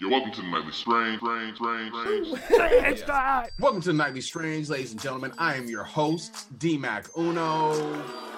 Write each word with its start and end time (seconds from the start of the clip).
Yo, 0.00 0.08
welcome 0.08 0.32
to 0.32 0.40
the 0.40 0.48
Nightly 0.48 0.72
Strange, 0.72 1.18
Strange, 1.20 1.56
Strange, 1.56 1.94
Strange. 1.94 2.28
It's 2.50 3.06
not. 3.06 3.50
Welcome 3.58 3.82
to 3.82 3.88
the 3.88 3.92
Nightly 3.94 4.22
Strange, 4.22 4.70
ladies 4.70 4.92
and 4.92 5.00
gentlemen. 5.00 5.32
I 5.36 5.56
am 5.56 5.68
your 5.68 5.84
host, 5.84 6.58
DMAC 6.58 7.10
Uno, 7.18 7.72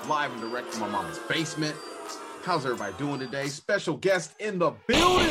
live 0.09 0.33
and 0.33 0.41
direct 0.41 0.69
from 0.69 0.81
my 0.81 0.89
mama's 0.89 1.19
basement. 1.29 1.77
How's 2.45 2.65
everybody 2.65 2.95
doing 2.99 3.21
today? 3.21 3.47
Special 3.47 3.97
guest 3.97 4.35
in 4.41 4.59
the 4.59 4.73
building, 4.89 5.27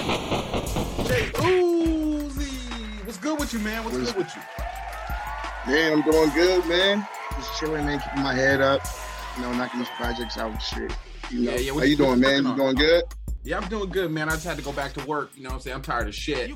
J. 1.06 1.30
OoOze. 1.34 3.06
What's 3.06 3.18
good 3.18 3.38
with 3.38 3.52
you, 3.52 3.60
man? 3.60 3.84
What's 3.84 3.98
good 3.98 4.16
with 4.16 4.34
you? 4.36 4.42
Man, 5.74 5.92
I'm 5.94 6.02
doing 6.10 6.30
good, 6.30 6.66
man. 6.66 7.06
Just 7.36 7.60
chilling, 7.60 7.86
man, 7.86 8.00
keeping 8.00 8.24
my 8.24 8.34
head 8.34 8.62
up. 8.62 8.82
You 9.36 9.44
know, 9.44 9.52
knocking 9.54 9.80
these 9.82 9.90
projects 9.98 10.38
out 10.38 10.52
and 10.52 10.62
shit. 10.62 10.94
You 11.30 11.42
know, 11.42 11.52
Yeah, 11.52 11.58
yeah, 11.58 11.72
what 11.74 11.80
how 11.82 11.86
you 11.86 11.92
you- 11.92 11.98
doing, 11.98 12.20
man? 12.22 12.44
You 12.44 12.50
working 12.52 12.64
doing 12.64 12.76
good? 12.76 13.04
Yeah, 13.44 13.58
I'm 13.58 13.68
doing 13.70 13.90
good, 13.90 14.12
man. 14.12 14.30
I 14.30 14.34
just 14.34 14.46
had 14.46 14.58
to 14.58 14.64
go 14.64 14.72
back 14.72 14.94
to 14.94 15.06
work. 15.06 15.32
You 15.36 15.44
know 15.44 15.50
what 15.50 15.56
I'm 15.56 15.62
saying? 15.62 15.76
I'm 15.78 15.82
tired 15.82 16.08
of 16.08 16.14
shit. 16.16 16.52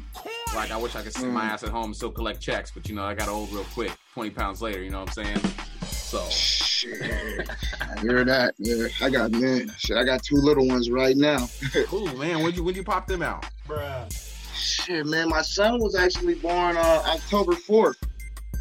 Like, 0.55 0.71
I 0.71 0.77
wish 0.77 0.95
I 0.95 1.01
could 1.01 1.13
sit 1.13 1.25
my 1.27 1.41
Mm. 1.45 1.49
ass 1.49 1.63
at 1.63 1.69
home 1.69 1.85
and 1.85 1.95
still 1.95 2.11
collect 2.11 2.39
checks, 2.41 2.71
but 2.71 2.87
you 2.87 2.93
know, 2.95 3.03
I 3.03 3.15
got 3.15 3.27
old 3.27 3.51
real 3.51 3.65
quick, 3.73 3.91
20 4.13 4.29
pounds 4.29 4.61
later, 4.61 4.83
you 4.83 4.91
know 4.91 4.99
what 5.01 5.17
I'm 5.17 5.25
saying? 5.25 5.41
So, 5.89 6.23
Shit. 6.29 7.01
I 7.01 7.99
hear 8.01 8.23
that. 8.23 8.53
Yeah, 8.59 8.87
I 9.01 9.09
got 9.09 9.31
man. 9.31 9.73
Shit, 9.77 9.97
I 9.97 10.03
got 10.03 10.21
two 10.23 10.35
little 10.35 10.67
ones 10.67 10.91
right 10.91 11.17
now. 11.17 11.49
cool, 11.87 12.05
man. 12.17 12.43
When 12.43 12.53
you 12.53 12.63
when 12.63 12.75
you 12.75 12.83
pop 12.83 13.07
them 13.07 13.23
out? 13.23 13.45
Bruh. 13.67 14.05
Shit, 14.53 15.05
man. 15.07 15.29
My 15.29 15.41
son 15.41 15.79
was 15.79 15.95
actually 15.95 16.35
born 16.35 16.77
uh, 16.77 17.03
October 17.07 17.53
4th, 17.53 17.95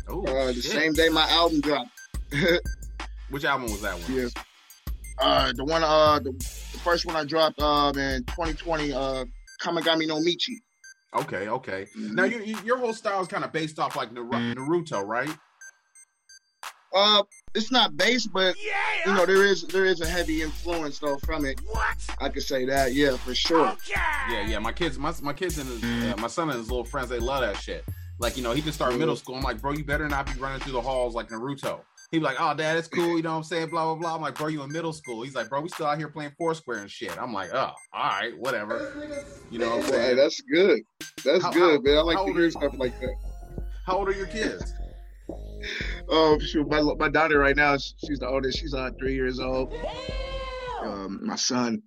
Oh, 0.08 0.24
uh, 0.26 0.46
the 0.52 0.62
same 0.62 0.94
day 0.94 1.08
my 1.10 1.28
album 1.28 1.60
dropped. 1.60 1.90
Which 3.30 3.44
album 3.44 3.70
was 3.70 3.82
that 3.82 3.98
one? 4.00 4.14
yeah. 4.14 4.28
Uh, 5.18 5.52
the 5.52 5.64
one, 5.64 5.82
uh, 5.84 6.18
the, 6.18 6.32
the 6.74 6.80
first 6.80 7.06
one 7.06 7.16
I 7.16 7.24
dropped 7.24 7.60
uh, 7.62 7.92
in 7.96 8.24
2020, 8.24 8.92
uh, 8.92 9.24
Kamagami 9.62 10.06
no 10.06 10.16
Michi. 10.20 10.56
Okay, 11.14 11.48
okay. 11.48 11.86
Now 11.96 12.24
you, 12.24 12.40
you, 12.42 12.58
your 12.64 12.76
whole 12.76 12.92
style 12.92 13.20
is 13.22 13.28
kind 13.28 13.44
of 13.44 13.52
based 13.52 13.78
off 13.78 13.96
like 13.96 14.12
Naru- 14.12 14.54
Naruto, 14.54 15.06
right? 15.06 15.30
Uh, 16.92 17.22
it's 17.54 17.70
not 17.72 17.96
based, 17.96 18.32
but 18.32 18.54
Yeah. 18.64 18.72
you 19.06 19.14
know 19.14 19.24
there 19.26 19.44
is 19.44 19.62
there 19.68 19.84
is 19.84 20.00
a 20.00 20.06
heavy 20.06 20.42
influence 20.42 20.98
though 20.98 21.16
from 21.18 21.44
it. 21.44 21.60
what? 21.70 21.96
I 22.20 22.28
could 22.28 22.42
say 22.42 22.64
that, 22.66 22.94
yeah, 22.94 23.16
for 23.16 23.34
sure. 23.34 23.68
Okay. 23.68 24.00
Yeah, 24.30 24.46
yeah. 24.46 24.58
My 24.58 24.72
kids, 24.72 24.98
my 24.98 25.12
my 25.22 25.32
kids 25.32 25.58
and 25.58 25.68
his, 25.68 25.82
uh, 25.82 26.16
my 26.20 26.28
son 26.28 26.50
and 26.50 26.58
his 26.58 26.68
little 26.70 26.84
friends, 26.84 27.08
they 27.08 27.18
love 27.20 27.40
that 27.42 27.56
shit. 27.60 27.84
Like 28.20 28.36
you 28.36 28.42
know, 28.44 28.52
he 28.52 28.60
just 28.62 28.76
started 28.76 28.98
middle 28.98 29.16
school. 29.16 29.34
I'm 29.36 29.42
like, 29.42 29.60
bro, 29.60 29.72
you 29.72 29.84
better 29.84 30.08
not 30.08 30.26
be 30.32 30.38
running 30.40 30.60
through 30.60 30.72
the 30.74 30.80
halls 30.80 31.14
like 31.14 31.28
Naruto. 31.30 31.80
He 32.14 32.20
be 32.20 32.24
like, 32.26 32.36
oh, 32.38 32.54
dad, 32.54 32.76
it's 32.76 32.86
cool. 32.86 33.16
You 33.16 33.22
know 33.24 33.32
what 33.32 33.38
I'm 33.38 33.42
saying? 33.42 33.70
Blah 33.70 33.86
blah 33.86 33.94
blah. 33.96 34.14
I'm 34.14 34.22
like, 34.22 34.36
bro, 34.36 34.46
you 34.46 34.62
in 34.62 34.70
middle 34.70 34.92
school? 34.92 35.22
He's 35.22 35.34
like, 35.34 35.48
bro, 35.48 35.60
we 35.60 35.68
still 35.68 35.86
out 35.86 35.98
here 35.98 36.08
playing 36.08 36.30
Foursquare 36.38 36.78
and 36.78 36.88
shit. 36.88 37.20
I'm 37.20 37.32
like, 37.32 37.50
oh, 37.52 37.72
all 37.92 38.04
right, 38.08 38.38
whatever. 38.38 39.26
You 39.50 39.58
know 39.58 39.70
what 39.70 39.74
I'm 39.86 39.90
Well, 39.90 39.92
hey, 40.00 40.04
saying? 40.06 40.16
that's 40.16 40.40
good. 40.42 40.80
That's 41.24 41.42
How- 41.42 41.50
good, 41.50 41.80
how- 41.80 41.82
man. 41.82 41.98
I 41.98 42.02
like 42.02 42.16
how 42.16 42.26
to 42.26 42.32
hear 42.32 42.48
stuff 42.52 42.72
like 42.78 43.00
that. 43.00 43.14
How 43.84 43.96
old 43.98 44.08
are 44.08 44.12
your 44.12 44.28
kids? 44.28 44.72
Oh 46.08 46.38
shoot, 46.38 46.68
my 46.70 46.82
my 46.98 47.08
daughter 47.08 47.38
right 47.40 47.56
now, 47.56 47.76
she's 47.78 48.20
the 48.20 48.28
oldest. 48.28 48.58
She's 48.60 48.74
uh 48.74 48.90
three 48.98 49.14
years 49.14 49.40
old. 49.40 49.74
Um, 50.82 51.18
my 51.20 51.34
son, 51.36 51.82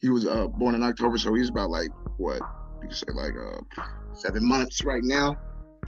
he 0.00 0.08
was 0.08 0.26
uh 0.26 0.46
born 0.46 0.76
in 0.76 0.82
October, 0.82 1.18
so 1.18 1.34
he's 1.34 1.50
about 1.50 1.68
like 1.68 1.90
what 2.16 2.40
you 2.82 2.88
could 2.88 2.96
say 2.96 3.06
like 3.14 3.34
uh 3.36 3.82
seven 4.14 4.48
months 4.48 4.82
right 4.82 5.02
now. 5.04 5.36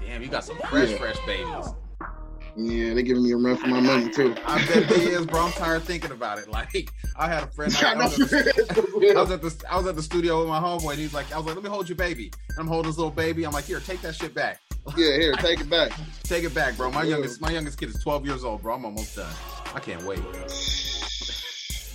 Damn, 0.00 0.22
you 0.22 0.28
got 0.28 0.44
some 0.44 0.58
fresh, 0.68 0.90
Yeah. 0.90 0.98
fresh 0.98 1.18
babies. 1.24 1.66
Yeah, 2.56 2.94
they're 2.94 3.02
giving 3.02 3.22
me 3.22 3.32
a 3.32 3.36
run 3.36 3.56
for 3.56 3.66
my 3.68 3.80
money 3.80 4.10
too. 4.10 4.34
I 4.44 4.64
bet 4.66 4.88
they 4.88 4.96
is, 5.06 5.26
bro. 5.26 5.42
I'm 5.46 5.52
tired 5.52 5.76
of 5.76 5.84
thinking 5.84 6.10
about 6.10 6.38
it. 6.38 6.48
Like, 6.50 6.90
I 7.16 7.28
had 7.28 7.44
a 7.44 7.46
friend. 7.48 7.74
I, 7.80 7.92
I 7.92 7.92
I 7.92 7.96
was 8.06 8.20
at 8.20 8.28
the, 8.30 9.14
I 9.16 9.20
was 9.20 9.30
at 9.30 9.40
the 9.42 9.64
I 9.70 9.76
was 9.76 9.86
at 9.86 9.96
the 9.96 10.02
studio 10.02 10.40
with 10.40 10.48
my 10.48 10.58
homeboy. 10.58 10.90
And 10.90 10.98
he's 10.98 11.14
like, 11.14 11.32
I 11.32 11.36
was 11.36 11.46
like, 11.46 11.54
let 11.54 11.62
me 11.64 11.70
hold 11.70 11.88
your 11.88 11.96
baby. 11.96 12.30
And 12.50 12.58
I'm 12.58 12.66
holding 12.66 12.90
this 12.90 12.98
little 12.98 13.10
baby. 13.12 13.44
I'm 13.44 13.52
like, 13.52 13.64
here, 13.64 13.80
take 13.80 14.00
that 14.02 14.14
shit 14.14 14.34
back. 14.34 14.60
yeah, 14.96 15.16
here, 15.18 15.32
take 15.34 15.60
it 15.60 15.70
back. 15.70 15.92
Take 16.24 16.44
it 16.44 16.54
back, 16.54 16.76
bro. 16.76 16.90
My 16.90 17.02
Yeah. 17.04 17.10
youngest 17.10 17.40
my 17.40 17.50
youngest 17.50 17.78
kid 17.78 17.88
is 17.90 18.02
12 18.02 18.26
years 18.26 18.44
old, 18.44 18.62
bro. 18.62 18.74
I'm 18.74 18.84
almost 18.84 19.16
done. 19.16 19.32
I 19.74 19.80
can't 19.80 20.02
wait. 20.04 20.20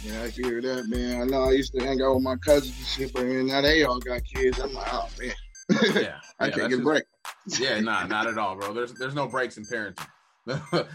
Yeah, 0.04 0.22
I 0.22 0.28
hear 0.30 0.62
that, 0.62 0.88
man. 0.88 1.20
I 1.20 1.26
know 1.26 1.46
I 1.46 1.54
used 1.54 1.74
to 1.74 1.80
hang 1.84 2.00
out 2.00 2.14
with 2.14 2.24
my 2.24 2.36
cousins 2.36 2.78
and 2.78 2.86
shit, 2.86 3.12
but 3.12 3.24
now 3.26 3.62
they 3.62 3.84
all 3.86 3.98
got 4.00 4.22
kids. 4.24 4.60
I'm 4.60 4.72
like, 4.72 4.94
oh 4.94 5.10
man, 5.20 5.34
Yeah, 5.96 6.20
I 6.40 6.46
yeah, 6.46 6.52
can't 6.52 6.70
get 6.70 6.80
a 6.80 6.84
break. 6.84 7.04
Yeah, 7.58 7.80
nah, 7.80 8.06
not 8.06 8.28
at 8.28 8.38
all, 8.38 8.56
bro. 8.56 8.72
There's 8.72 8.94
there's 8.94 9.16
no 9.16 9.26
breaks 9.26 9.58
in 9.58 9.66
parenting. 9.66 10.06
like 10.54 10.88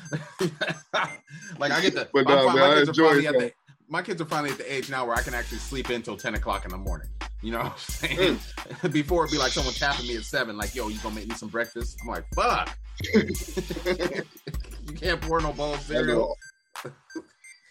I 1.72 1.80
get 1.80 1.94
the 1.94 2.08
But, 2.12 2.26
man, 2.26 2.46
my 2.46 2.74
kids 2.74 2.88
are 2.88 2.94
finally 2.94 3.26
it, 3.26 3.34
at 3.34 3.38
the 3.38 3.52
my 3.88 4.02
kids 4.02 4.20
are 4.20 4.26
finally 4.26 4.50
at 4.50 4.58
the 4.58 4.72
age 4.72 4.88
now 4.88 5.04
where 5.04 5.16
I 5.16 5.22
can 5.22 5.34
actually 5.34 5.58
sleep 5.58 5.90
in 5.90 5.96
until 5.96 6.16
10 6.16 6.36
o'clock 6.36 6.64
in 6.64 6.70
the 6.70 6.78
morning. 6.78 7.08
You 7.42 7.52
know 7.52 7.58
what 7.58 7.72
I'm 7.72 7.78
saying? 7.78 8.36
Mm. 8.36 8.92
Before 8.92 9.24
it'd 9.24 9.32
be 9.32 9.38
like 9.38 9.50
someone 9.50 9.74
tapping 9.74 10.06
me 10.06 10.16
at 10.16 10.22
seven, 10.22 10.56
like, 10.56 10.74
yo, 10.74 10.88
you 10.88 10.98
gonna 11.00 11.16
make 11.16 11.28
me 11.28 11.34
some 11.34 11.48
breakfast? 11.48 11.98
I'm 12.02 12.08
like, 12.08 12.24
fuck. 12.34 12.78
you 13.14 14.94
can't 14.94 15.20
pour 15.20 15.40
no 15.40 15.52
bowl 15.52 15.74
of 15.74 15.80
I 15.80 15.82
cereal. 15.82 16.36
know. 16.84 16.92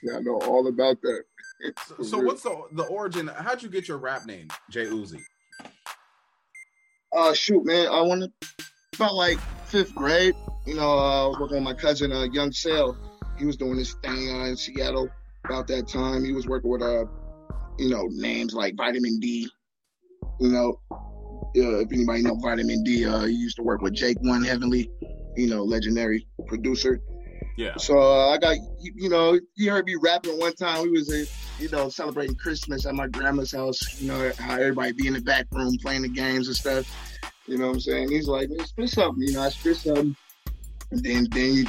Yeah, 0.04 0.18
I 0.18 0.20
know 0.22 0.42
all 0.42 0.68
about 0.68 1.02
that. 1.02 1.24
So, 1.88 2.04
so 2.04 2.20
what's 2.20 2.44
the 2.44 2.56
the 2.72 2.84
origin? 2.84 3.28
How'd 3.28 3.62
you 3.62 3.70
get 3.70 3.88
your 3.88 3.98
rap 3.98 4.26
name, 4.26 4.48
J. 4.70 4.86
OoOze? 4.86 5.20
Uh, 7.16 7.34
shoot, 7.34 7.66
man, 7.66 7.88
I 7.88 8.02
wanted 8.02 8.32
about 8.96 9.16
like 9.16 9.40
fifth 9.66 9.94
grade. 9.94 10.36
You 10.66 10.76
know, 10.76 10.98
uh, 10.98 11.26
I 11.26 11.28
was 11.28 11.38
working 11.40 11.58
with 11.58 11.64
my 11.64 11.74
cousin, 11.74 12.12
uh, 12.12 12.24
Young 12.32 12.52
Sale. 12.52 12.98
He 13.38 13.46
was 13.46 13.58
doing 13.58 13.78
this 13.78 13.94
thing 14.04 14.30
uh, 14.30 14.46
in 14.46 14.56
Seattle 14.56 15.10
about 15.46 15.68
that 15.68 15.88
time. 15.88 16.24
He 16.24 16.34
was 16.34 16.48
working 16.48 16.70
with, 16.70 16.82
uh, 16.82 17.06
you 17.78 17.90
know, 17.90 18.08
names 18.12 18.54
like 18.54 18.76
Vitamin 18.76 19.20
D. 19.20 19.50
You 20.40 20.50
know, 20.50 20.80
uh, 20.92 21.80
if 21.80 21.92
anybody 21.92 22.22
know 22.22 22.36
Vitamin 22.36 22.84
D, 22.84 23.06
uh, 23.06 23.24
he 23.24 23.34
used 23.34 23.56
to 23.58 23.64
work 23.64 23.82
with 23.82 23.94
Jake 23.94 24.18
One 24.22 24.44
Heavenly, 24.44 24.92
you 25.36 25.48
know, 25.48 25.64
legendary 25.64 26.28
producer. 26.48 27.00
Yeah. 27.58 27.76
So 27.78 28.00
uh, 28.00 28.30
I 28.30 28.38
got, 28.38 28.56
you 28.80 28.94
you 28.96 29.10
know, 29.10 29.40
he 29.56 29.68
heard 29.68 29.86
me 29.86 29.96
rapping 29.96 30.40
one 30.40 30.54
time. 30.54 30.84
We 30.84 30.92
was, 30.92 31.10
uh, 31.12 31.26
you 31.62 31.70
know, 31.70 31.90
celebrating 31.90 32.36
Christmas 32.36 32.86
at 32.86 32.96
my 32.96 33.08
grandma's 33.08 33.52
house. 33.52 33.80
You 34.00 34.08
know, 34.10 34.32
how 34.38 34.54
everybody 34.54 34.94
be 34.94 35.08
in 35.08 35.14
the 35.14 35.22
back 35.22 35.48
room 35.52 35.78
playing 35.82 36.04
the 36.04 36.10
games 36.10 36.48
and 36.48 36.56
stuff. 36.56 36.86
You 37.48 37.58
know 37.58 37.68
what 37.68 37.74
I'm 37.74 37.80
saying? 37.80 38.12
He's 38.12 38.28
like, 38.28 38.50
man, 38.50 38.66
spit 38.66 38.90
something. 38.90 39.28
You 39.28 39.34
know, 39.34 39.42
I 39.42 39.50
spit 39.50 39.78
something. 39.78 40.16
And 40.92 41.04
then, 41.04 41.28
then 41.32 41.54
you, 41.54 41.66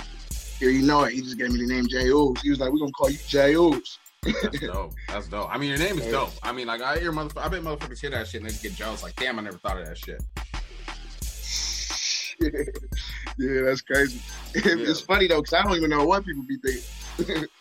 here 0.59 0.71
you 0.71 0.83
know 0.83 1.05
it. 1.05 1.13
He 1.13 1.21
just 1.21 1.39
gave 1.39 1.51
me 1.51 1.61
the 1.61 1.67
name 1.67 1.87
J. 1.87 2.05
He 2.05 2.51
was 2.51 2.59
like, 2.61 2.71
we're 2.73 2.79
going 2.79 2.91
to 2.91 2.93
call 2.93 3.11
you 3.11 3.19
J. 3.27 3.55
Ooze. 3.55 3.99
That's 4.23 4.61
dope. 4.61 4.93
That's 5.09 5.29
dope. 5.29 5.55
I 5.55 5.59
mean, 5.59 5.71
your 5.71 5.79
name 5.79 5.99
is 5.99 6.07
dope. 6.07 6.33
I 6.43 6.53
mean, 6.53 6.67
like 6.67 6.83
I 6.83 6.99
hear 6.99 7.13
motherfuckers, 7.13 7.43
I 7.43 7.49
bet 7.49 7.63
motherfuckers 7.63 8.01
hear 8.01 8.11
that 8.11 8.27
shit 8.27 8.43
and 8.43 8.51
they 8.51 8.55
get 8.63 8.75
jealous. 8.75 9.03
Like, 9.03 9.17
damn, 9.17 9.39
I 9.39 9.43
never 9.43 9.59
thought 9.59 9.81
of 9.81 9.87
that 9.87 9.97
shit. 9.99 10.23
yeah, 13.39 13.63
that's 13.63 13.83
crazy. 13.83 14.21
it's 14.55 15.01
funny, 15.01 15.27
though, 15.27 15.41
because 15.41 15.55
I 15.55 15.63
don't 15.63 15.77
even 15.77 15.91
know 15.91 16.05
what 16.05 16.25
people 16.25 16.43
be 16.43 16.57
thinking. 16.57 17.47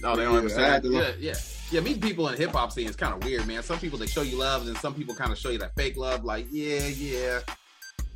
No, 0.00 0.16
they 0.16 0.24
don't 0.24 0.32
Yeah, 0.32 0.38
understand. 0.38 0.84
Yeah, 0.84 1.12
yeah, 1.18 1.34
yeah. 1.70 1.80
Meeting 1.80 2.02
people 2.02 2.28
in 2.28 2.36
hip 2.36 2.50
hop 2.50 2.72
scene 2.72 2.86
is 2.88 2.96
kind 2.96 3.14
of 3.14 3.24
weird, 3.24 3.46
man. 3.46 3.62
Some 3.62 3.78
people 3.78 3.98
they 3.98 4.06
show 4.06 4.20
you 4.20 4.36
love, 4.36 4.60
and 4.60 4.68
then 4.68 4.76
some 4.82 4.92
people 4.92 5.14
kind 5.14 5.32
of 5.32 5.38
show 5.38 5.48
you 5.48 5.56
that 5.60 5.74
fake 5.76 5.96
love. 5.96 6.24
Like, 6.26 6.46
yeah, 6.50 6.86
yeah, 6.88 7.38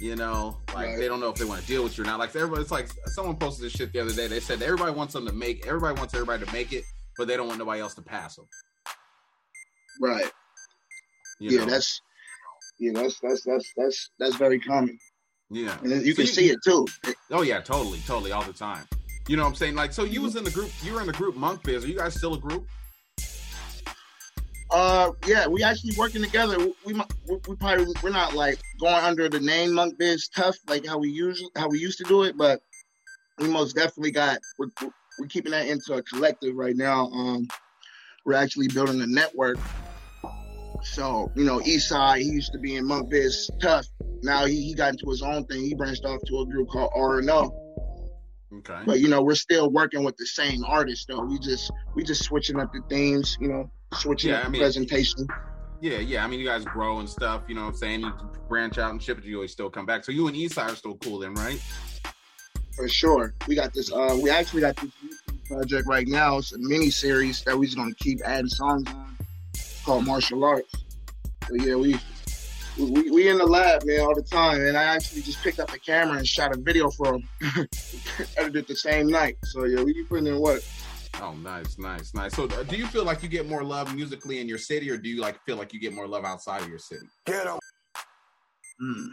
you 0.00 0.16
know, 0.16 0.56
like 0.74 0.88
Right. 0.88 0.98
they 0.98 1.08
don't 1.08 1.20
know 1.20 1.30
if 1.30 1.36
they 1.36 1.44
want 1.44 1.60
to 1.60 1.66
deal 1.66 1.82
with 1.84 1.98
you 1.98 2.04
or 2.04 2.06
not. 2.06 2.18
Like 2.18 2.34
everybody, 2.36 2.62
it's 2.62 2.70
like 2.70 2.88
someone 3.06 3.36
posted 3.36 3.64
this 3.66 3.72
shit 3.72 3.92
the 3.92 4.00
other 4.00 4.12
day. 4.12 4.28
They 4.28 4.40
said 4.40 4.62
everybody 4.62 4.92
wants 4.92 5.14
them 5.14 5.26
to 5.26 5.32
make, 5.32 5.66
everybody 5.66 5.98
wants 5.98 6.14
everybody 6.14 6.44
to 6.44 6.52
make 6.52 6.72
it, 6.72 6.84
but 7.16 7.28
they 7.28 7.36
don't 7.36 7.46
want 7.48 7.58
nobody 7.58 7.80
else 7.80 7.94
to 7.96 8.02
pass 8.02 8.36
them. 8.36 8.46
right. 10.00 10.30
You 11.40 11.50
yeah, 11.58 11.64
know? 11.64 11.70
that's. 11.72 12.00
Yeah, 12.80 12.92
that's 12.94 13.18
that's 13.20 13.42
that's 13.44 13.72
that's 13.76 14.10
that's 14.20 14.36
very 14.36 14.60
common, 14.60 14.98
yeah. 15.50 15.76
and 15.82 16.06
you 16.06 16.12
So 16.14 16.22
can 16.22 16.26
see 16.26 16.50
it 16.50 16.58
too. 16.64 16.86
Oh 17.30 17.42
yeah, 17.42 17.60
totally, 17.60 17.98
totally, 18.06 18.32
all 18.32 18.42
the 18.44 18.52
time. 18.52 18.84
You 19.28 19.36
know 19.36 19.42
what 19.44 19.50
I'm 19.50 19.54
saying? 19.56 19.74
Like, 19.74 19.92
so 19.92 20.04
you 20.04 20.22
was 20.22 20.36
in 20.36 20.44
the 20.44 20.50
group, 20.50 20.70
you 20.82 20.94
were 20.94 21.00
in 21.00 21.06
the 21.08 21.12
group 21.12 21.36
Monk 21.36 21.62
Biz. 21.64 21.84
Are 21.84 21.88
you 21.88 21.96
guys 21.96 22.14
still 22.14 22.34
a 22.34 22.38
group? 22.38 22.66
Uh, 24.70 25.10
yeah, 25.26 25.46
we 25.46 25.62
actually 25.62 25.94
working 25.96 26.22
together. 26.22 26.58
We 26.58 26.72
we, 26.84 26.94
we 27.48 27.56
probably 27.56 27.86
we're 28.02 28.10
not 28.10 28.34
like 28.34 28.58
going 28.78 29.02
under 29.02 29.28
the 29.28 29.40
name 29.40 29.72
Monk 29.72 29.98
Biz 29.98 30.28
Tough 30.28 30.56
like 30.68 30.86
how 30.86 30.98
we 30.98 31.08
usually 31.10 31.50
how 31.56 31.68
we 31.68 31.78
used 31.78 31.98
to 31.98 32.04
do 32.04 32.24
it, 32.24 32.36
but 32.36 32.60
we 33.38 33.48
most 33.48 33.74
definitely 33.74 34.10
got 34.10 34.38
we're, 34.58 34.68
we're- 34.80 34.92
we're 35.18 35.26
keeping 35.26 35.50
that 35.50 35.66
into 35.66 35.94
a 35.94 36.02
collective 36.04 36.54
right 36.54 36.76
now. 36.76 37.06
Um, 37.08 37.48
we're 38.24 38.34
actually 38.34 38.68
building 38.68 39.00
a 39.00 39.06
network. 39.06 39.58
So 40.82 41.32
you 41.34 41.44
know, 41.44 41.58
Eastside 41.60 42.18
he 42.18 42.28
used 42.28 42.52
to 42.52 42.58
be 42.58 42.76
in 42.76 42.86
Monk 42.86 43.10
Biz 43.10 43.50
Tough. 43.60 43.84
Now 44.22 44.44
he, 44.44 44.62
he 44.62 44.74
got 44.74 44.90
into 44.92 45.08
his 45.10 45.22
own 45.22 45.44
thing. 45.46 45.62
He 45.62 45.74
branched 45.74 46.04
off 46.04 46.20
to 46.26 46.40
a 46.40 46.46
group 46.46 46.68
called 46.68 46.92
R 46.94 47.18
and 47.18 47.28
O. 47.30 47.50
Okay. 48.58 48.80
But 48.86 49.00
you 49.00 49.08
know, 49.08 49.22
we're 49.22 49.34
still 49.34 49.70
working 49.70 50.04
with 50.04 50.16
the 50.18 50.26
same 50.26 50.64
artist 50.64 51.06
though. 51.08 51.24
We 51.24 51.38
just 51.40 51.70
we 51.96 52.04
just 52.04 52.22
switching 52.22 52.60
up 52.60 52.72
the 52.72 52.80
themes. 52.88 53.36
You 53.40 53.48
know, 53.48 53.70
switching 53.94 54.30
Yeah, 54.30 54.42
I 54.44 54.48
mean- 54.48 54.60
presentation. 54.60 55.26
Yeah, 55.80 55.98
yeah. 55.98 56.24
I 56.24 56.26
mean, 56.26 56.40
you 56.40 56.46
guys 56.46 56.64
grow 56.64 56.98
and 56.98 57.08
stuff. 57.08 57.42
You 57.46 57.54
know 57.54 57.62
what 57.62 57.68
I'm 57.68 57.76
saying? 57.76 58.00
You 58.00 58.12
branch 58.48 58.78
out 58.78 58.90
and 58.90 59.00
shit, 59.00 59.14
but 59.16 59.24
you 59.24 59.36
always 59.36 59.52
still 59.52 59.70
come 59.70 59.86
back. 59.86 60.04
So 60.04 60.10
you 60.10 60.26
and 60.26 60.36
Eastside 60.36 60.72
are 60.72 60.74
still 60.74 60.96
cool, 60.96 61.20
then, 61.20 61.34
right? 61.34 61.62
For 62.74 62.88
sure. 62.88 63.32
We 63.46 63.54
got 63.54 63.72
this 63.72 63.92
uh 63.92 64.18
we 64.20 64.28
actually 64.30 64.62
got 64.62 64.74
this 64.76 64.90
YouTube 65.04 65.44
project 65.48 65.86
right 65.86 66.06
now. 66.08 66.38
It's 66.38 66.52
a 66.52 66.58
mini 66.58 66.90
series 66.90 67.42
that 67.44 67.56
we're 67.56 67.66
just 67.66 67.76
gonna 67.76 67.94
keep 67.94 68.20
adding 68.24 68.48
songs 68.48 68.88
on. 68.88 69.16
Called 69.84 70.04
Martial 70.04 70.42
Arts. 70.44 70.72
So 71.48 71.54
yeah, 71.54 71.76
we 71.76 71.96
we, 72.78 73.10
we 73.10 73.28
in 73.28 73.38
the 73.38 73.46
lab, 73.46 73.84
man, 73.84 74.00
all 74.00 74.14
the 74.14 74.22
time. 74.22 74.60
And 74.60 74.76
I 74.76 74.82
actually 74.82 75.22
just 75.22 75.42
picked 75.42 75.60
up 75.60 75.72
a 75.72 75.78
camera 75.78 76.18
and 76.18 76.26
shot 76.26 76.54
a 76.54 76.58
video 76.60 76.90
for 76.90 77.14
him. 77.14 77.28
Edited 78.36 78.66
the 78.66 78.76
same 78.76 79.06
night. 79.06 79.36
So 79.44 79.64
yeah, 79.64 79.82
we 79.82 79.92
be 79.94 80.04
putting 80.04 80.26
in 80.26 80.40
work. 80.40 80.62
Oh, 81.20 81.34
nice, 81.34 81.78
nice, 81.78 82.14
nice. 82.14 82.34
So, 82.34 82.44
uh, 82.44 82.62
do 82.62 82.76
you 82.76 82.86
feel 82.86 83.04
like 83.04 83.22
you 83.22 83.28
get 83.28 83.48
more 83.48 83.64
love 83.64 83.94
musically 83.94 84.40
in 84.40 84.48
your 84.48 84.58
city, 84.58 84.88
or 84.90 84.96
do 84.96 85.08
you 85.08 85.20
like 85.20 85.42
feel 85.44 85.56
like 85.56 85.72
you 85.72 85.80
get 85.80 85.92
more 85.92 86.06
love 86.06 86.24
outside 86.24 86.62
of 86.62 86.68
your 86.68 86.78
city? 86.78 87.06
Get 87.26 87.46
him. 87.46 87.58
Hmm. 88.80 89.06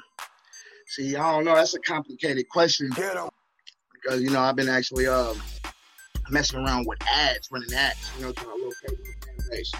See, 0.87 1.15
I 1.15 1.31
don't 1.31 1.45
know. 1.45 1.55
That's 1.55 1.73
a 1.73 1.79
complicated 1.79 2.47
question 2.49 2.89
Get 2.95 3.15
him. 3.17 3.27
because 3.93 4.21
you 4.21 4.29
know 4.29 4.39
I've 4.41 4.55
been 4.55 4.69
actually 4.69 5.07
um 5.07 5.41
messing 6.29 6.59
around 6.59 6.85
with 6.87 6.99
ads, 7.11 7.47
running 7.51 7.73
ads. 7.73 8.11
You 8.19 8.25
know, 8.25 8.31
trying 8.33 8.55
to 8.59 8.63
locate 8.63 8.99
my 9.03 9.27
fan 9.27 9.49
base. 9.49 9.71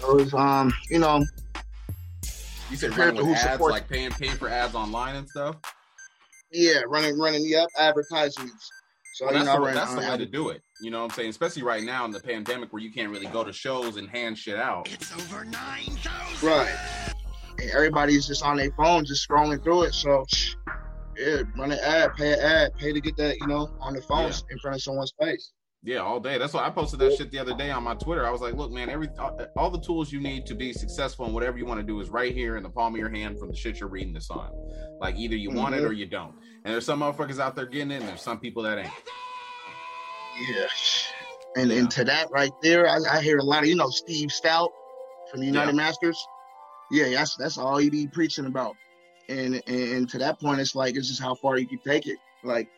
So 0.00 0.18
it's 0.18 0.34
um, 0.34 0.72
you 0.90 0.98
know, 0.98 1.24
You 2.70 2.76
said 2.76 2.90
Compared 2.90 3.14
running 3.14 3.16
with 3.16 3.26
who 3.26 3.34
ads, 3.34 3.52
supports- 3.52 3.72
like 3.72 3.88
paying 3.88 4.10
paying 4.10 4.36
for 4.36 4.48
ads 4.48 4.74
online 4.74 5.14
and 5.14 5.28
stuff. 5.28 5.56
yeah, 6.50 6.80
running, 6.88 7.16
running, 7.18 7.46
yep, 7.46 7.68
advertisements. 7.78 8.68
So 9.14 9.26
Well, 9.26 9.34
that's 9.34 9.56
the, 9.56 9.60
ran, 9.60 9.74
that's 9.76 9.94
the 9.94 10.00
way 10.00 10.16
to 10.18 10.26
do 10.26 10.48
it. 10.48 10.60
You 10.80 10.90
know 10.90 10.98
what 11.04 11.12
I'm 11.12 11.16
saying? 11.16 11.30
Especially 11.30 11.62
right 11.62 11.84
now 11.84 12.04
in 12.04 12.10
the 12.10 12.18
pandemic 12.18 12.72
where 12.72 12.82
you 12.82 12.90
can't 12.92 13.10
really 13.10 13.26
go 13.26 13.44
to 13.44 13.52
shows 13.52 13.96
and 13.96 14.10
hand 14.10 14.36
shit 14.36 14.58
out. 14.58 14.92
It's 14.92 15.12
over 15.14 15.44
9,000. 15.44 16.48
Right. 16.48 16.76
And 17.60 17.70
everybody's 17.70 18.26
just 18.26 18.42
on 18.42 18.56
their 18.56 18.72
phone, 18.72 19.04
just 19.04 19.28
scrolling 19.28 19.62
through 19.62 19.84
it. 19.84 19.94
So, 19.94 20.24
yeah, 21.16 21.42
run 21.56 21.70
an 21.70 21.78
ad, 21.78 22.16
pay 22.16 22.32
an 22.32 22.40
ad, 22.40 22.74
pay 22.74 22.92
to 22.92 23.00
get 23.00 23.16
that, 23.18 23.36
you 23.38 23.46
know, 23.46 23.70
on 23.78 23.94
the 23.94 24.02
phone 24.02 24.32
Yeah. 24.32 24.38
in 24.50 24.58
front 24.58 24.74
of 24.74 24.82
someone's 24.82 25.12
face. 25.20 25.52
Yeah, 25.86 25.98
all 25.98 26.18
day. 26.18 26.38
That's 26.38 26.54
why 26.54 26.64
I 26.66 26.70
posted 26.70 26.98
that 27.00 27.14
shit 27.14 27.30
the 27.30 27.38
other 27.38 27.54
day 27.54 27.70
on 27.70 27.82
my 27.82 27.94
Twitter. 27.94 28.26
I 28.26 28.30
was 28.30 28.40
like, 28.40 28.54
look, 28.54 28.70
man, 28.72 28.88
every 28.88 29.08
all, 29.18 29.38
all 29.54 29.70
the 29.70 29.80
tools 29.80 30.10
you 30.10 30.18
need 30.18 30.46
to 30.46 30.54
be 30.54 30.72
successful 30.72 31.26
in 31.26 31.34
whatever 31.34 31.58
you 31.58 31.66
want 31.66 31.78
to 31.78 31.84
do 31.86 32.00
is 32.00 32.08
right 32.08 32.32
here 32.34 32.56
in 32.56 32.62
the 32.62 32.70
palm 32.70 32.94
of 32.94 32.98
your 32.98 33.10
hand 33.10 33.38
from 33.38 33.48
the 33.50 33.54
shit 33.54 33.80
you're 33.80 33.90
reading 33.90 34.14
this 34.14 34.30
on. 34.30 34.50
Like 34.98 35.16
either 35.16 35.36
you 35.36 35.50
want 35.50 35.74
it 35.74 35.82
Mhm. 35.82 35.88
or 35.90 35.92
you 35.92 36.06
don't. 36.06 36.34
And 36.64 36.72
there's 36.72 36.86
some 36.86 37.00
motherfuckers 37.00 37.38
out 37.38 37.54
there 37.54 37.66
getting 37.66 37.90
it, 37.90 37.96
and 38.00 38.08
there's 38.08 38.22
some 38.22 38.40
people 38.40 38.62
that 38.62 38.78
ain't. 38.78 38.90
Yeah. 40.48 40.66
And 41.56 41.70
Yeah. 41.70 41.78
and 41.80 41.90
to 41.92 42.04
that 42.04 42.30
right 42.30 42.52
there, 42.62 42.88
I, 42.88 42.98
I 43.18 43.20
hear 43.22 43.38
a 43.38 43.42
lot 43.44 43.62
of, 43.62 43.68
you 43.68 43.76
know, 43.76 43.90
Steve 43.90 44.30
Stoute 44.30 44.70
from 45.30 45.40
the 45.40 45.46
United 45.46 45.72
Yeah. 45.72 45.76
Masters. 45.76 46.26
Yeah, 46.90 47.10
that's 47.10 47.36
that's 47.36 47.58
all 47.58 47.76
he 47.76 47.90
be 47.90 48.06
preaching 48.06 48.46
about. 48.46 48.74
And, 49.28 49.62
and 49.66 49.92
and 49.92 50.08
to 50.10 50.18
that 50.18 50.40
point, 50.40 50.60
it's 50.60 50.74
like 50.74 50.96
it's 50.96 51.08
just 51.08 51.20
how 51.20 51.34
far 51.34 51.58
you 51.58 51.66
can 51.66 51.78
take 51.78 52.06
it. 52.06 52.18
Like 52.42 52.68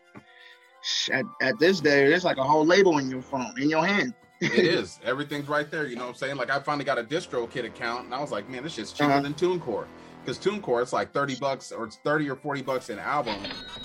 at, 1.12 1.24
at 1.40 1.58
this 1.58 1.80
day, 1.80 2.06
there's 2.08 2.24
like 2.24 2.36
a 2.38 2.44
whole 2.44 2.64
label 2.66 2.98
in 2.98 3.10
your 3.10 3.22
phone, 3.22 3.52
in 3.60 3.68
your 3.70 3.84
hand. 3.86 4.14
It 4.40 4.52
is. 4.54 5.00
Everything's 5.04 5.48
right 5.48 5.70
there. 5.70 5.86
You 5.86 5.96
know 5.96 6.02
what 6.02 6.08
I'm 6.10 6.14
saying? 6.16 6.36
Like 6.36 6.50
I 6.50 6.60
finally 6.60 6.84
got 6.84 6.98
a 6.98 7.02
DistroKid 7.04 7.64
account, 7.64 8.04
and 8.06 8.14
I 8.14 8.20
was 8.20 8.30
like, 8.32 8.48
man, 8.48 8.62
this 8.62 8.74
shit's 8.74 8.92
cheaper 8.92 9.10
Uh-huh. 9.10 9.20
than 9.20 9.34
TuneCore. 9.34 9.86
Because 10.24 10.38
TuneCore, 10.38 10.82
it's 10.82 10.92
like 10.92 11.12
30 11.12 11.36
bucks 11.36 11.70
or 11.70 11.84
it's 11.84 11.96
30 12.04 12.28
or 12.28 12.34
40 12.36 12.62
bucks 12.62 12.88
an 12.90 12.98
album, 12.98 13.36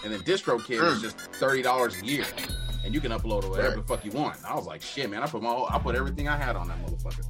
and 0.03 0.11
then 0.13 0.19
DistroKid 0.21 0.71
is 0.83 0.97
Mm. 0.99 1.01
just 1.01 1.17
thirty 1.35 1.61
dollars 1.61 2.01
a 2.01 2.05
year, 2.05 2.25
and 2.83 2.93
you 2.95 2.99
can 2.99 3.11
upload 3.11 3.47
whatever 3.47 3.67
Right. 3.69 3.77
the 3.77 3.83
fuck 3.83 4.03
you 4.03 4.11
want. 4.11 4.37
And 4.37 4.45
I 4.47 4.55
was 4.55 4.65
like, 4.65 4.81
shit, 4.81 5.07
man, 5.09 5.21
I 5.21 5.27
put 5.27 5.41
my 5.43 5.49
whole, 5.49 5.67
I 5.69 5.77
put 5.79 5.95
everything 5.95 6.27
I 6.27 6.35
had 6.35 6.55
on 6.55 6.67
that 6.69 6.83
motherfucker. 6.83 7.23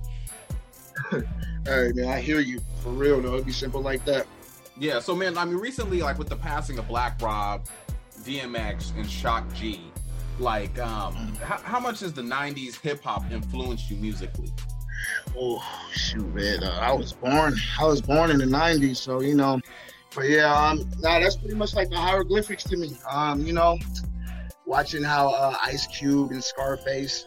All 1.68 1.84
right, 1.84 1.96
man, 1.96 2.08
I 2.08 2.20
hear 2.22 2.40
you. 2.40 2.60
For 2.84 2.90
real 2.90 3.22
though, 3.22 3.34
it'd 3.36 3.46
be 3.46 3.52
simple 3.52 3.82
like 3.82 4.04
that. 4.06 4.26
Yeah, 4.80 5.00
so 5.00 5.16
man, 5.16 5.38
I 5.38 5.46
mean, 5.46 5.58
recently, 5.58 6.02
like 6.02 6.18
with 6.18 6.30
the 6.30 6.36
passing 6.36 6.80
of 6.80 6.88
Black 6.88 7.22
Rob, 7.22 7.68
DMX, 8.22 8.96
and 8.96 9.10
Shock 9.10 9.52
G, 9.54 9.82
like, 10.40 10.78
um, 10.80 11.14
how, 11.44 11.58
how 11.58 11.80
much 11.80 12.00
has 12.00 12.14
the 12.14 12.22
'90s 12.22 12.80
hip 12.80 13.04
hop 13.04 13.30
influenced 13.32 13.90
you 13.90 13.98
musically? 13.98 14.52
Oh 15.38 15.64
shoot, 15.94 16.34
man! 16.34 16.64
Uh, 16.64 16.78
I 16.82 16.94
was 16.94 17.14
born. 17.14 17.56
I 17.80 17.86
was 17.86 18.02
born 18.02 18.32
in 18.32 18.38
the 18.38 18.46
'90s, 18.46 18.98
so 18.98 19.22
you 19.22 19.36
know. 19.36 19.60
But 20.14 20.30
yeah, 20.30 20.54
um, 20.54 20.90
nah, 21.00 21.20
that's 21.20 21.38
pretty 21.38 21.56
much 21.56 21.74
like 21.74 21.90
the 21.90 21.98
hieroglyphics 21.98 22.64
to 22.66 22.78
me. 22.78 22.98
Um, 23.10 23.46
you 23.46 23.54
know, 23.54 23.78
watching 24.66 25.04
how 25.04 25.30
uh, 25.30 25.56
Ice 25.64 25.88
Cube 25.88 26.32
and 26.32 26.44
Scarface, 26.44 27.26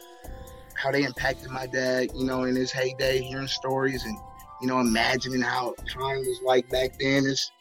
how 0.75 0.91
they 0.91 1.03
impacted 1.03 1.49
my 1.49 1.67
dad. 1.67 2.09
You 2.13 2.25
know, 2.25 2.43
in 2.43 2.55
his 2.55 2.71
heyday, 2.71 3.21
hearing 3.21 3.47
stories 3.47 4.03
and 4.05 4.17
you 4.61 4.67
know, 4.67 4.79
imagining 4.79 5.41
how 5.41 5.73
time 5.87 6.19
was 6.19 6.39
like 6.43 6.69
back 6.69 6.99
then. 6.99 7.25
Is 7.25 7.51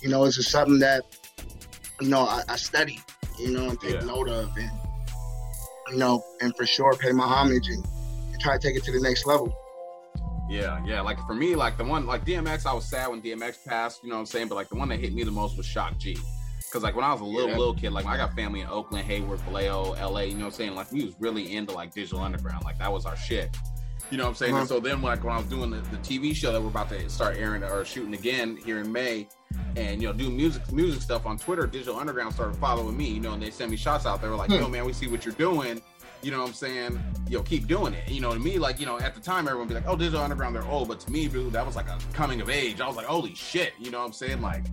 you 0.00 0.08
know, 0.08 0.24
it's 0.24 0.36
just 0.36 0.50
something 0.50 0.78
that 0.80 1.04
you 2.00 2.08
know 2.08 2.20
I, 2.22 2.42
I 2.48 2.56
study. 2.56 3.00
You 3.38 3.50
know, 3.50 3.68
and 3.70 3.78
take 3.80 3.94
Yeah. 3.94 4.00
note 4.06 4.28
of, 4.28 4.56
and 4.56 4.70
you 5.92 5.98
know, 5.98 6.24
and 6.40 6.56
for 6.56 6.64
sure 6.66 6.94
pay 6.96 7.12
my 7.12 7.24
homage 7.24 7.68
and, 7.68 7.84
and 8.32 8.40
try 8.40 8.56
to 8.56 8.66
take 8.66 8.76
it 8.76 8.84
to 8.84 8.92
the 8.92 9.00
next 9.00 9.26
level. 9.26 9.54
Yeah, 10.48 10.80
yeah. 10.86 11.00
Like 11.02 11.18
for 11.26 11.34
me, 11.34 11.54
like 11.54 11.76
the 11.76 11.84
one, 11.84 12.06
like 12.06 12.24
DMX, 12.24 12.64
I 12.66 12.72
was 12.72 12.88
sad 12.88 13.08
when 13.10 13.20
DMX 13.20 13.64
passed. 13.66 14.02
You 14.02 14.08
know 14.10 14.14
what 14.16 14.20
I'm 14.20 14.26
saying? 14.26 14.48
But 14.48 14.54
like 14.54 14.68
the 14.70 14.76
one 14.76 14.88
that 14.88 15.00
hit 15.00 15.12
me 15.12 15.22
the 15.24 15.30
most 15.30 15.56
was 15.56 15.66
Shock 15.66 15.98
G. 15.98 16.16
Cause 16.72 16.82
like 16.82 16.96
when 16.96 17.04
I 17.04 17.12
was 17.12 17.20
a 17.20 17.24
little 17.24 17.50
Yeah. 17.50 17.56
little 17.58 17.74
kid, 17.74 17.90
like 17.92 18.06
I 18.06 18.16
got 18.16 18.34
family 18.34 18.60
in 18.60 18.68
Oakland, 18.68 19.04
Hayward, 19.06 19.40
Vallejo, 19.40 19.94
LA. 19.94 20.20
You 20.22 20.34
know 20.34 20.40
what 20.40 20.44
I'm 20.46 20.50
saying? 20.52 20.74
Like 20.74 20.90
we 20.92 21.04
was 21.04 21.14
really 21.20 21.54
into 21.56 21.72
like 21.72 21.92
Digital 21.94 22.20
Underground. 22.20 22.64
Like 22.64 22.78
that 22.78 22.92
was 22.92 23.04
our 23.06 23.16
shit. 23.16 23.54
You 24.10 24.18
know 24.18 24.24
what 24.24 24.28
I'm 24.30 24.34
saying? 24.36 24.50
And 24.52 24.58
Uh-huh. 24.60 24.66
so 24.68 24.80
then 24.80 25.02
like 25.02 25.24
when 25.24 25.34
I 25.34 25.38
was 25.38 25.46
doing 25.46 25.70
the, 25.70 25.78
the 25.78 25.96
TV 25.98 26.34
show 26.34 26.52
that 26.52 26.60
we're 26.60 26.68
about 26.68 26.88
to 26.90 27.08
start 27.08 27.36
airing 27.38 27.62
or 27.64 27.84
shooting 27.84 28.14
again 28.14 28.56
here 28.56 28.78
in 28.80 28.90
May, 28.92 29.26
and 29.76 30.00
you 30.00 30.06
know 30.08 30.12
do 30.14 30.30
music 30.30 30.70
music 30.72 31.02
stuff 31.02 31.26
on 31.26 31.38
Twitter, 31.38 31.66
Digital 31.66 31.96
Underground 31.98 32.34
started 32.34 32.56
following 32.58 32.96
me. 32.96 33.08
You 33.10 33.20
know, 33.20 33.32
and 33.32 33.42
they 33.42 33.50
sent 33.50 33.70
me 33.70 33.76
shots 33.76 34.06
out. 34.06 34.22
They 34.22 34.28
were 34.28 34.36
like, 34.36 34.48
Hmm. 34.50 34.56
"Yo, 34.60 34.68
man, 34.68 34.84
we 34.84 34.92
see 34.92 35.08
what 35.08 35.24
you're 35.24 35.34
doing." 35.34 35.80
You 36.22 36.30
know 36.30 36.40
what 36.40 36.48
I'm 36.48 36.54
saying? 36.54 36.98
Yo, 37.28 37.42
keep 37.42 37.66
doing 37.66 37.92
it. 37.92 38.08
You 38.08 38.20
know, 38.20 38.32
to 38.32 38.38
me, 38.40 38.58
like, 38.58 38.80
you 38.80 38.86
know, 38.86 38.98
at 38.98 39.14
the 39.14 39.20
time, 39.20 39.46
everyone 39.46 39.68
be 39.68 39.74
like, 39.74 39.86
oh, 39.86 39.96
Digital 39.96 40.22
Underground, 40.22 40.56
they're 40.56 40.64
old. 40.64 40.88
But 40.88 40.98
to 41.00 41.12
me, 41.12 41.28
dude, 41.28 41.52
that 41.52 41.64
was 41.64 41.76
like 41.76 41.88
a 41.88 41.98
coming 42.14 42.40
of 42.40 42.48
age. 42.48 42.80
I 42.80 42.86
was 42.88 42.96
like, 42.96 43.06
holy 43.06 43.34
shit. 43.34 43.74
You 43.78 43.90
know 43.90 43.98
what 44.00 44.06
I'm 44.06 44.12
saying? 44.14 44.40
Like, 44.40 44.64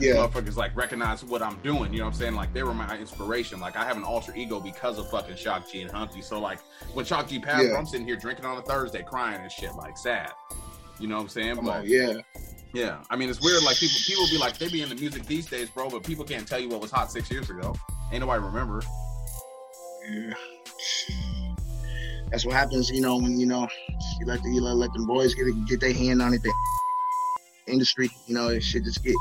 Yeah. 0.00 0.14
motherfuckers 0.14 0.56
like 0.56 0.74
recognize 0.76 1.22
what 1.24 1.42
I'm 1.42 1.56
doing. 1.58 1.92
You 1.92 1.98
know 2.00 2.06
what 2.06 2.14
I'm 2.14 2.18
saying? 2.18 2.34
Like, 2.34 2.52
they 2.54 2.62
were 2.62 2.74
my 2.74 2.96
inspiration. 2.96 3.60
Like, 3.60 3.76
I 3.76 3.84
have 3.84 3.96
an 3.96 4.04
alter 4.04 4.32
ego 4.34 4.58
because 4.58 4.98
of 4.98 5.08
fucking 5.10 5.36
Shock 5.36 5.70
G 5.70 5.82
and 5.82 5.90
Humpty. 5.90 6.22
So, 6.22 6.40
like, 6.40 6.58
when 6.94 7.04
Shock 7.04 7.28
G 7.28 7.38
passed, 7.38 7.66
Yeah. 7.68 7.76
I'm 7.76 7.86
sitting 7.86 8.06
here 8.06 8.16
drinking 8.16 8.44
on 8.44 8.56
a 8.58 8.62
Thursday, 8.62 9.02
crying 9.02 9.40
and 9.40 9.52
shit, 9.52 9.72
like, 9.74 9.96
sad. 9.98 10.32
You 10.98 11.08
know 11.08 11.16
what 11.16 11.22
I'm 11.22 11.28
saying? 11.28 11.56
Come 11.56 11.66
But 11.66 11.76
on, 11.78 11.84
yeah. 11.86 12.14
yeah, 12.72 13.02
I 13.10 13.16
mean, 13.16 13.28
it's 13.28 13.40
weird. 13.40 13.62
Like, 13.62 13.76
people 13.76 13.98
people 14.06 14.26
be 14.30 14.38
like, 14.38 14.56
they 14.58 14.68
be 14.68 14.82
in 14.82 14.88
the 14.88 14.94
music 14.94 15.26
these 15.26 15.46
days, 15.46 15.68
bro, 15.70 15.88
but 15.88 16.02
people 16.04 16.24
can't 16.24 16.46
tell 16.48 16.58
you 16.58 16.68
what 16.68 16.80
was 16.80 16.90
hot 16.90 17.10
six 17.12 17.30
years 17.30 17.48
ago. 17.50 17.74
Ain't 18.12 18.20
nobody 18.20 18.42
remember. 18.42 18.82
Yeah. 20.10 20.34
That's 22.30 22.46
what 22.46 22.54
happens, 22.54 22.90
you 22.90 23.02
know, 23.02 23.16
when 23.18 23.38
you 23.38 23.46
know 23.46 23.68
you 24.20 24.26
let 24.26 24.42
the 24.42 24.50
you 24.50 24.62
let, 24.62 24.76
let 24.76 24.92
them 24.94 25.06
boys 25.06 25.34
get 25.34 25.46
get 25.66 25.80
their 25.80 25.92
hand 25.92 26.22
on 26.22 26.32
it. 26.32 26.42
The 26.42 26.52
industry, 27.66 28.10
you 28.26 28.34
know, 28.34 28.48
it 28.48 28.62
should 28.62 28.84
just 28.84 29.04
get 29.04 29.14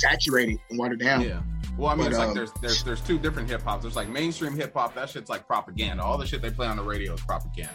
saturated 0.00 0.58
and 0.70 0.78
watered 0.78 1.00
down. 1.00 1.22
Yeah. 1.22 1.42
Well, 1.76 1.88
I 1.88 1.94
mean, 1.94 2.04
But, 2.04 2.10
it's 2.10 2.18
like 2.18 2.28
um, 2.28 2.34
there's 2.34 2.52
there's 2.60 2.84
there's 2.84 3.00
two 3.00 3.18
different 3.18 3.48
hip 3.48 3.62
hops. 3.62 3.82
There's 3.82 3.96
like 3.96 4.08
mainstream 4.08 4.54
hip 4.54 4.74
hop. 4.74 4.94
That 4.94 5.08
shit's 5.08 5.30
like 5.30 5.46
propaganda. 5.46 6.02
All 6.02 6.18
the 6.18 6.26
shit 6.26 6.42
they 6.42 6.50
play 6.50 6.66
on 6.66 6.76
the 6.76 6.82
radio 6.82 7.14
is 7.14 7.20
propaganda. 7.20 7.74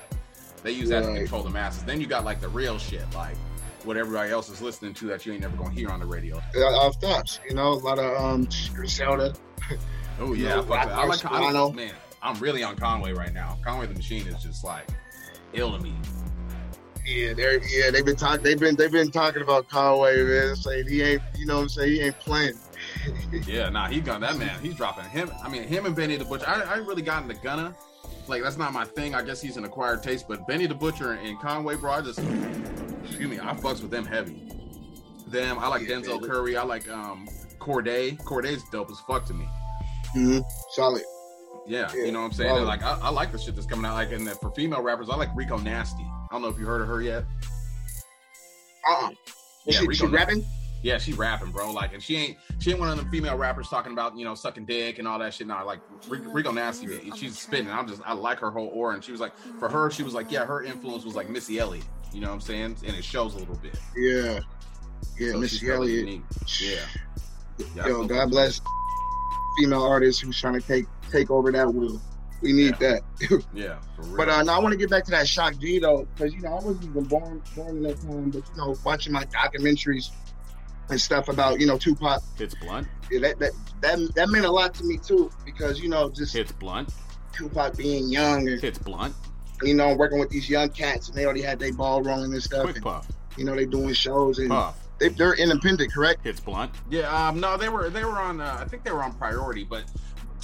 They 0.64 0.72
use 0.72 0.90
that 0.90 1.04
to 1.04 1.14
control 1.14 1.44
the 1.44 1.50
masses. 1.50 1.84
Then 1.84 2.02
you 2.02 2.08
got 2.08 2.26
like 2.26 2.42
the 2.42 2.50
real 2.50 2.78
shit, 2.78 3.04
like 3.14 3.38
what 3.84 3.98
everybody 3.98 4.32
else 4.32 4.50
is 4.50 4.62
listening 4.62 4.94
to 4.96 5.06
that 5.08 5.26
you 5.26 5.34
ain't 5.34 5.42
never 5.42 5.56
gonna 5.56 5.72
hear 5.72 5.90
on 5.90 6.00
the 6.00 6.06
radio. 6.06 6.42
Uh, 6.56 6.60
Off 6.76 7.00
tops, 7.00 7.40
you 7.48 7.56
know, 7.56 7.74
a 7.74 7.76
lot 7.76 8.00
of 8.00 8.22
um 8.22 8.48
Griselda. 8.74 9.34
Oh 10.20 10.34
yeah, 10.34 10.56
know, 10.56 10.62
that. 10.64 10.88
I 10.90 11.06
like. 11.06 11.24
I 11.26 11.30
Solano. 11.30 11.72
man. 11.72 11.94
I'm 12.24 12.40
really 12.40 12.64
on 12.64 12.76
Conway 12.76 13.14
right 13.14 13.32
now. 13.32 13.60
Conway 13.64 13.86
the 13.86 13.94
Machine 13.94 14.26
is 14.28 14.42
just 14.42 14.64
like 14.64 14.88
ill 15.54 15.78
to 15.78 15.84
me. 15.84 15.94
Yeah, 17.08 17.34
they're 17.34 17.64
yeah, 17.70 17.90
they've 17.90 18.04
been 18.06 18.18
talking 18.18 18.44
they've 18.44 18.60
been 18.60 18.76
they've 18.76 18.92
been 18.92 19.12
talking 19.12 19.42
about 19.42 19.70
Conway, 19.70 20.22
man. 20.24 20.56
Saying 20.58 20.88
he 20.90 21.02
ain't 21.02 21.22
you 21.38 21.46
know 21.46 21.56
what 21.56 21.62
I'm 21.64 21.70
saying, 21.70 21.92
he 21.92 22.02
ain't 22.02 22.20
playing. 22.20 22.54
Yeah, 23.48 23.70
nah, 23.70 23.88
he 23.88 24.02
got 24.02 24.22
that 24.22 24.38
man. 24.38 24.60
He's 24.62 24.76
dropping 24.76 25.06
him. 25.06 25.32
I 25.44 25.50
mean, 25.50 25.64
him 25.64 25.86
and 25.86 25.96
Benny 25.96 26.16
the 26.16 26.26
Butcher. 26.26 26.48
I, 26.48 26.62
I 26.62 26.76
really 26.78 27.02
got 27.02 27.24
into 27.24 27.36
Gunna. 27.36 27.76
Like 28.28 28.44
that's 28.44 28.58
not 28.58 28.74
my 28.74 28.86
thing. 28.86 29.16
I 29.16 29.22
guess 29.24 29.42
he's 29.42 29.58
an 29.58 29.64
acquired 29.66 30.04
taste. 30.04 30.28
But 30.28 30.46
Benny 30.48 30.68
the 30.68 30.76
Butcher 30.76 31.14
and 31.14 31.40
Conway, 31.40 31.76
bro, 31.76 31.92
I 31.92 32.02
just 32.02 32.20
excuse 32.20 33.30
me, 33.30 33.40
I 33.40 33.54
fucks 33.56 33.82
with 33.82 33.90
them 33.92 34.06
heavy. 34.06 34.52
Them, 35.28 35.58
I 35.60 35.68
like 35.70 35.88
Yeah, 35.88 35.96
Denzel 35.96 36.22
man. 36.22 36.30
Curry. 36.30 36.58
I 36.58 36.64
like 36.64 36.90
um 36.90 37.28
Cordae. 37.60 38.18
Cordae's 38.24 38.64
dope 38.70 38.92
as 38.92 39.00
fuck 39.02 39.26
to 39.26 39.34
me. 39.34 39.48
Mm-hmm. 40.16 40.40
Solid. 40.72 41.04
Yeah, 41.66 41.90
Yeah, 41.96 42.06
you 42.06 42.12
know 42.12 42.20
what 42.20 42.26
I'm 42.28 42.32
saying. 42.34 42.64
like 42.66 42.84
I, 42.84 42.98
I 43.02 43.10
like 43.10 43.32
the 43.32 43.38
shit 43.38 43.56
that's 43.56 43.68
coming 43.68 43.86
out. 43.86 43.96
Like 43.96 44.12
and 44.12 44.26
then 44.28 44.36
for 44.36 44.52
female 44.52 44.82
rappers, 44.82 45.10
I 45.10 45.16
like 45.16 45.30
Rico 45.36 45.58
Nasty. 45.58 46.06
I 46.30 46.36
don't 46.36 46.42
know 46.42 46.50
if 46.50 46.60
you 46.60 46.66
heard 46.66 46.82
of 46.82 46.88
her 46.88 47.02
yet. 47.02 47.24
Uh-uh. 48.88 49.12
Yeah, 49.66 49.80
she, 49.80 49.94
she 49.94 50.06
rapping? 50.06 50.46
Yeah, 50.84 50.98
she 50.98 51.14
rapping, 51.14 51.52
bro. 51.52 51.72
Like, 51.72 51.94
and 51.94 52.02
she 52.02 52.16
ain't 52.16 52.38
she 52.60 52.72
ain't 52.72 52.80
one 52.80 52.90
of 52.90 52.98
the 52.98 53.10
female 53.10 53.36
rappers 53.38 53.68
talking 53.68 53.92
about 53.92 54.18
you 54.18 54.24
know 54.24 54.36
sucking 54.36 54.66
dick 54.66 55.00
and 55.00 55.08
all 55.08 55.20
that 55.20 55.34
shit. 55.34 55.48
Now, 55.48 55.66
like 55.66 55.80
Rico 56.08 56.52
Nasty, 56.52 57.12
she's 57.16 57.38
spinning. 57.38 57.72
I'm 57.72 57.88
just 57.88 58.02
I 58.06 58.14
like 58.14 58.40
her 58.40 58.52
whole 58.52 58.68
aura, 58.68 58.94
and 58.94 59.04
she 59.04 59.12
was 59.12 59.20
like, 59.20 59.34
for 59.60 59.70
her, 59.70 59.90
she 59.90 60.04
was 60.04 60.14
like, 60.14 60.32
yeah, 60.32 60.46
her 60.46 60.64
influence 60.64 61.04
was 61.04 61.16
like 61.16 61.30
Missy 61.30 61.60
Elliott. 61.60 61.86
You 62.14 62.22
know 62.22 62.28
what 62.28 62.36
I'm 62.36 62.42
saying? 62.42 62.78
And 62.86 62.96
it 62.96 63.04
shows 63.04 63.36
a 63.36 63.40
little 63.40 63.56
bit. 63.56 63.78
Yeah. 63.96 64.40
Yeah, 65.20 65.32
So 65.32 65.40
Missy 65.40 65.70
Elliott. 65.70 66.22
Yeah. 66.62 66.80
Yeah, 67.76 67.88
Yo, 67.88 68.06
God 68.06 68.30
bless 68.30 68.62
female 69.58 69.84
artists 69.84 70.22
who's 70.22 70.40
trying 70.40 70.54
to 70.54 70.66
take 70.66 70.86
take 71.12 71.32
over 71.32 71.52
that 71.52 71.74
wheel. 71.74 72.00
We 72.42 72.54
need 72.54 72.76
that. 72.80 73.02
Yeah, 73.54 73.80
for 73.96 74.04
real. 74.04 74.18
But 74.18 74.30
uh, 74.30 74.44
now 74.44 74.58
I 74.58 74.60
want 74.60 74.72
to 74.74 74.78
get 74.78 74.90
back 74.90 75.04
to 75.06 75.12
that 75.12 75.28
Shock 75.28 75.58
G 75.60 75.80
though, 75.80 76.08
because 76.16 76.34
you 76.34 76.42
know 76.42 76.50
I 76.52 76.56
wasn't 76.56 76.84
even 76.86 77.04
born 77.06 77.42
born 77.56 77.78
in 77.78 77.84
that 77.84 78.00
time, 78.02 78.30
but 78.30 78.44
you 78.50 78.56
know 78.58 78.76
watching 78.86 79.12
my 79.14 79.24
documentaries 79.26 80.10
and 80.90 81.02
stuff 81.02 81.28
about 81.30 81.60
you 81.60 81.66
know 81.68 81.78
Tupac, 81.78 82.22
Hits 82.38 82.56
blunt. 82.62 82.88
yeah, 83.12 83.20
that 83.22 83.40
that 83.40 83.52
that 83.82 84.16
that 84.16 84.30
meant 84.30 84.46
a 84.46 84.52
lot 84.52 84.74
to 84.76 84.84
me 84.84 84.98
too, 84.98 85.32
because 85.46 85.80
you 85.80 85.90
know 85.90 86.10
just 86.10 86.34
Hits 86.34 86.52
blunt. 86.52 86.94
Tupac 87.34 87.76
being 87.76 88.08
young 88.10 88.48
and 88.48 88.62
Hits 88.62 88.78
blunt. 88.80 89.14
you 89.64 89.74
know 89.74 89.96
working 89.96 90.20
with 90.20 90.30
these 90.30 90.48
young 90.50 90.70
cats 90.70 91.08
and 91.10 91.18
they 91.18 91.26
already 91.26 91.42
had 91.42 91.58
their 91.60 91.74
ball 91.74 92.02
rolling 92.04 92.34
and 92.34 92.44
stuff, 92.44 92.64
Quick 92.66 92.76
and 92.78 92.86
puff. 92.86 93.08
you 93.38 93.46
know 93.46 93.56
they 93.56 93.66
doing 93.66 93.94
shows 93.94 94.38
and 94.40 94.50
Puff. 94.50 94.78
they, 95.00 95.10
they're 95.10 95.34
independent, 95.36 95.92
correct? 95.92 96.24
Hits 96.24 96.40
blunt. 96.40 96.72
Yeah, 96.90 97.10
um, 97.28 97.40
no, 97.40 97.58
they 97.58 97.70
were 97.70 97.90
they 97.90 98.06
were 98.06 98.20
on. 98.20 98.40
Uh, 98.42 98.58
I 98.60 98.66
think 98.66 98.84
they 98.84 98.92
were 98.92 99.04
on 99.04 99.14
Priority, 99.14 99.64
but 99.64 99.84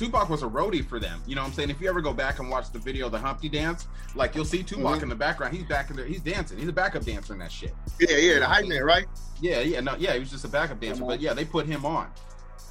Tupac 0.03 0.29
was 0.29 0.43
a 0.43 0.47
roadie 0.47 0.85
for 0.85 0.99
them. 0.99 1.21
You 1.25 1.35
know 1.35 1.41
what 1.41 1.47
I'm 1.47 1.53
saying? 1.53 1.69
If 1.69 1.79
you 1.79 1.87
ever 1.87 2.01
go 2.01 2.11
back 2.13 2.39
and 2.39 2.49
watch 2.49 2.69
the 2.71 2.79
video, 2.79 3.05
of 3.05 3.13
the 3.13 3.19
Humpty 3.19 3.47
Dance, 3.47 3.87
like 4.15 4.35
you'll 4.35 4.43
see 4.43 4.61
Tupac 4.63 4.99
Mhm. 4.99 5.03
in 5.03 5.09
the 5.09 5.15
background. 5.15 5.55
He's 5.55 5.65
back 5.65 5.89
in 5.89 5.95
there. 5.95 6.05
He's 6.05 6.19
dancing. 6.19 6.57
He's 6.57 6.67
a 6.67 6.73
backup 6.73 7.05
dancer 7.05 7.31
in 7.33 7.39
that 7.39 7.51
shit. 7.51 7.73
Yeah, 8.01 8.17
yeah, 8.17 8.39
the 8.39 8.45
hype 8.45 8.65
man, 8.65 8.83
right? 8.83 9.05
Yeah, 9.39 9.61
yeah, 9.61 9.79
no, 9.79 9.95
yeah. 9.97 10.13
He 10.13 10.19
was 10.19 10.29
just 10.29 10.43
a 10.43 10.49
backup 10.49 10.79
dancer, 10.81 11.03
but 11.05 11.21
yeah, 11.21 11.33
they 11.33 11.45
put 11.45 11.65
him 11.65 11.85
on. 11.85 12.07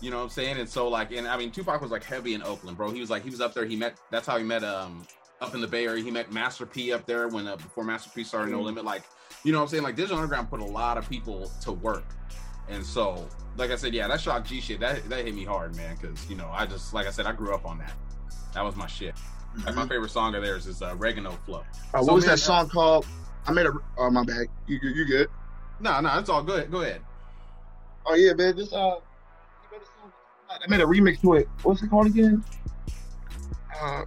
You 0.02 0.10
know 0.10 0.18
what 0.18 0.24
I'm 0.24 0.28
saying? 0.30 0.58
And 0.58 0.68
so 0.68 0.88
like, 0.88 1.10
and 1.12 1.26
I 1.26 1.36
mean, 1.38 1.50
Tupac 1.50 1.80
was 1.80 1.90
like 1.90 2.04
heavy 2.04 2.34
in 2.34 2.42
Oakland, 2.42 2.76
bro. 2.76 2.90
He 2.90 3.00
was 3.00 3.08
like, 3.08 3.22
he 3.22 3.30
was 3.30 3.40
up 3.40 3.54
there. 3.54 3.64
He 3.64 3.76
met. 3.76 3.96
That's 4.10 4.26
how 4.26 4.36
he 4.36 4.44
met. 4.44 4.62
Um, 4.62 5.06
up 5.40 5.54
in 5.54 5.60
the 5.60 5.66
Bay 5.66 5.86
Area, 5.86 6.04
he 6.04 6.10
met 6.10 6.30
Master 6.32 6.64
P 6.66 6.92
up 6.92 7.04
there 7.06 7.26
when 7.28 7.48
uh, 7.48 7.56
before 7.56 7.82
Master 7.82 8.10
P 8.14 8.22
started 8.22 8.52
No 8.52 8.58
Mhm. 8.60 8.64
Limit. 8.66 8.84
Like, 8.84 9.02
you 9.42 9.50
know 9.52 9.58
what 9.58 9.64
I'm 9.64 9.68
saying? 9.70 9.82
Like, 9.82 9.96
Digital 9.96 10.18
Underground 10.18 10.48
put 10.50 10.60
a 10.60 10.64
lot 10.64 10.98
of 10.98 11.08
people 11.08 11.50
to 11.62 11.72
work, 11.72 12.04
and 12.68 12.84
so 12.84 13.26
like 13.56 13.70
I 13.70 13.76
said, 13.76 13.94
yeah, 13.94 14.08
that 14.08 14.20
Shock 14.20 14.44
G 14.46 14.60
shit 14.60 14.80
that 14.80 15.08
that 15.08 15.24
hit 15.24 15.34
me 15.34 15.44
hard, 15.44 15.76
man. 15.76 15.96
Because 16.00 16.28
you 16.28 16.36
know, 16.36 16.48
I 16.52 16.66
just 16.66 16.94
like 16.94 17.06
I 17.06 17.10
said, 17.10 17.26
I 17.26 17.32
grew 17.32 17.54
up 17.54 17.64
on 17.66 17.78
that. 17.78 17.92
That 18.54 18.64
was 18.64 18.76
my 18.76 18.86
shit. 18.86 19.14
Like 19.66 19.74
my 19.74 19.86
favorite 19.86 20.10
song 20.10 20.34
of 20.34 20.42
theirs 20.42 20.66
is 20.66 20.80
uh, 20.80 20.94
Oregano 20.98 21.32
Flow. 21.44 21.58
Uh, 21.58 21.64
what 21.98 22.04
So, 22.06 22.14
was 22.14 22.24
man, 22.26 22.34
that 22.34 22.38
song 22.38 22.68
called? 22.68 23.06
I 23.46 23.52
made 23.52 23.66
a. 23.66 23.72
Oh 23.98 24.10
my 24.10 24.24
bad. 24.24 24.46
You 24.66 24.78
you, 24.82 24.90
you 24.90 25.04
good? 25.04 25.28
No, 25.80 26.00
no, 26.00 26.18
it's 26.18 26.30
all 26.30 26.42
good. 26.42 26.70
Go 26.70 26.80
ahead. 26.80 27.02
Oh 28.06 28.14
yeah, 28.14 28.32
man. 28.32 28.56
This 28.56 28.72
uh, 28.72 28.96
I 30.50 30.68
made 30.68 30.80
a 30.80 30.84
remix 30.84 31.20
to 31.22 31.34
it. 31.34 31.48
What's 31.62 31.82
it 31.82 31.90
called 31.90 32.06
again? 32.06 32.44
Uh, 33.80 34.04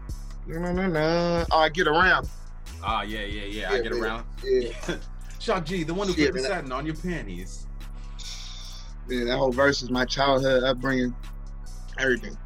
no, 0.48 0.60
no, 0.60 0.72
no, 0.72 0.88
no. 0.88 1.46
Oh, 1.52 1.58
I 1.60 1.70
get 1.70 1.88
around. 1.88 2.30
Ah, 2.84 3.02
yeah, 3.02 3.22
yeah, 3.22 3.44
yeah. 3.46 3.70
yeah 3.70 3.72
I 3.72 3.82
get 3.82 3.92
man. 3.92 4.02
around. 4.04 4.26
Yeah, 4.44 4.70
Shock 5.40 5.66
G, 5.66 5.84
the 5.84 5.94
one 5.94 6.08
who 6.08 6.14
Yeah, 6.14 6.28
put 6.28 6.36
the 6.36 6.40
satin 6.42 6.72
on 6.72 6.86
your 6.86 6.96
panties. 6.96 7.65
Man. 9.08 9.28
That 9.28 9.38
whole 9.38 9.52
verse 9.52 9.82
is 9.82 9.90
my 9.90 10.06
childhood 10.06 10.64
upbringing. 10.64 11.16
Everything. 11.98 12.38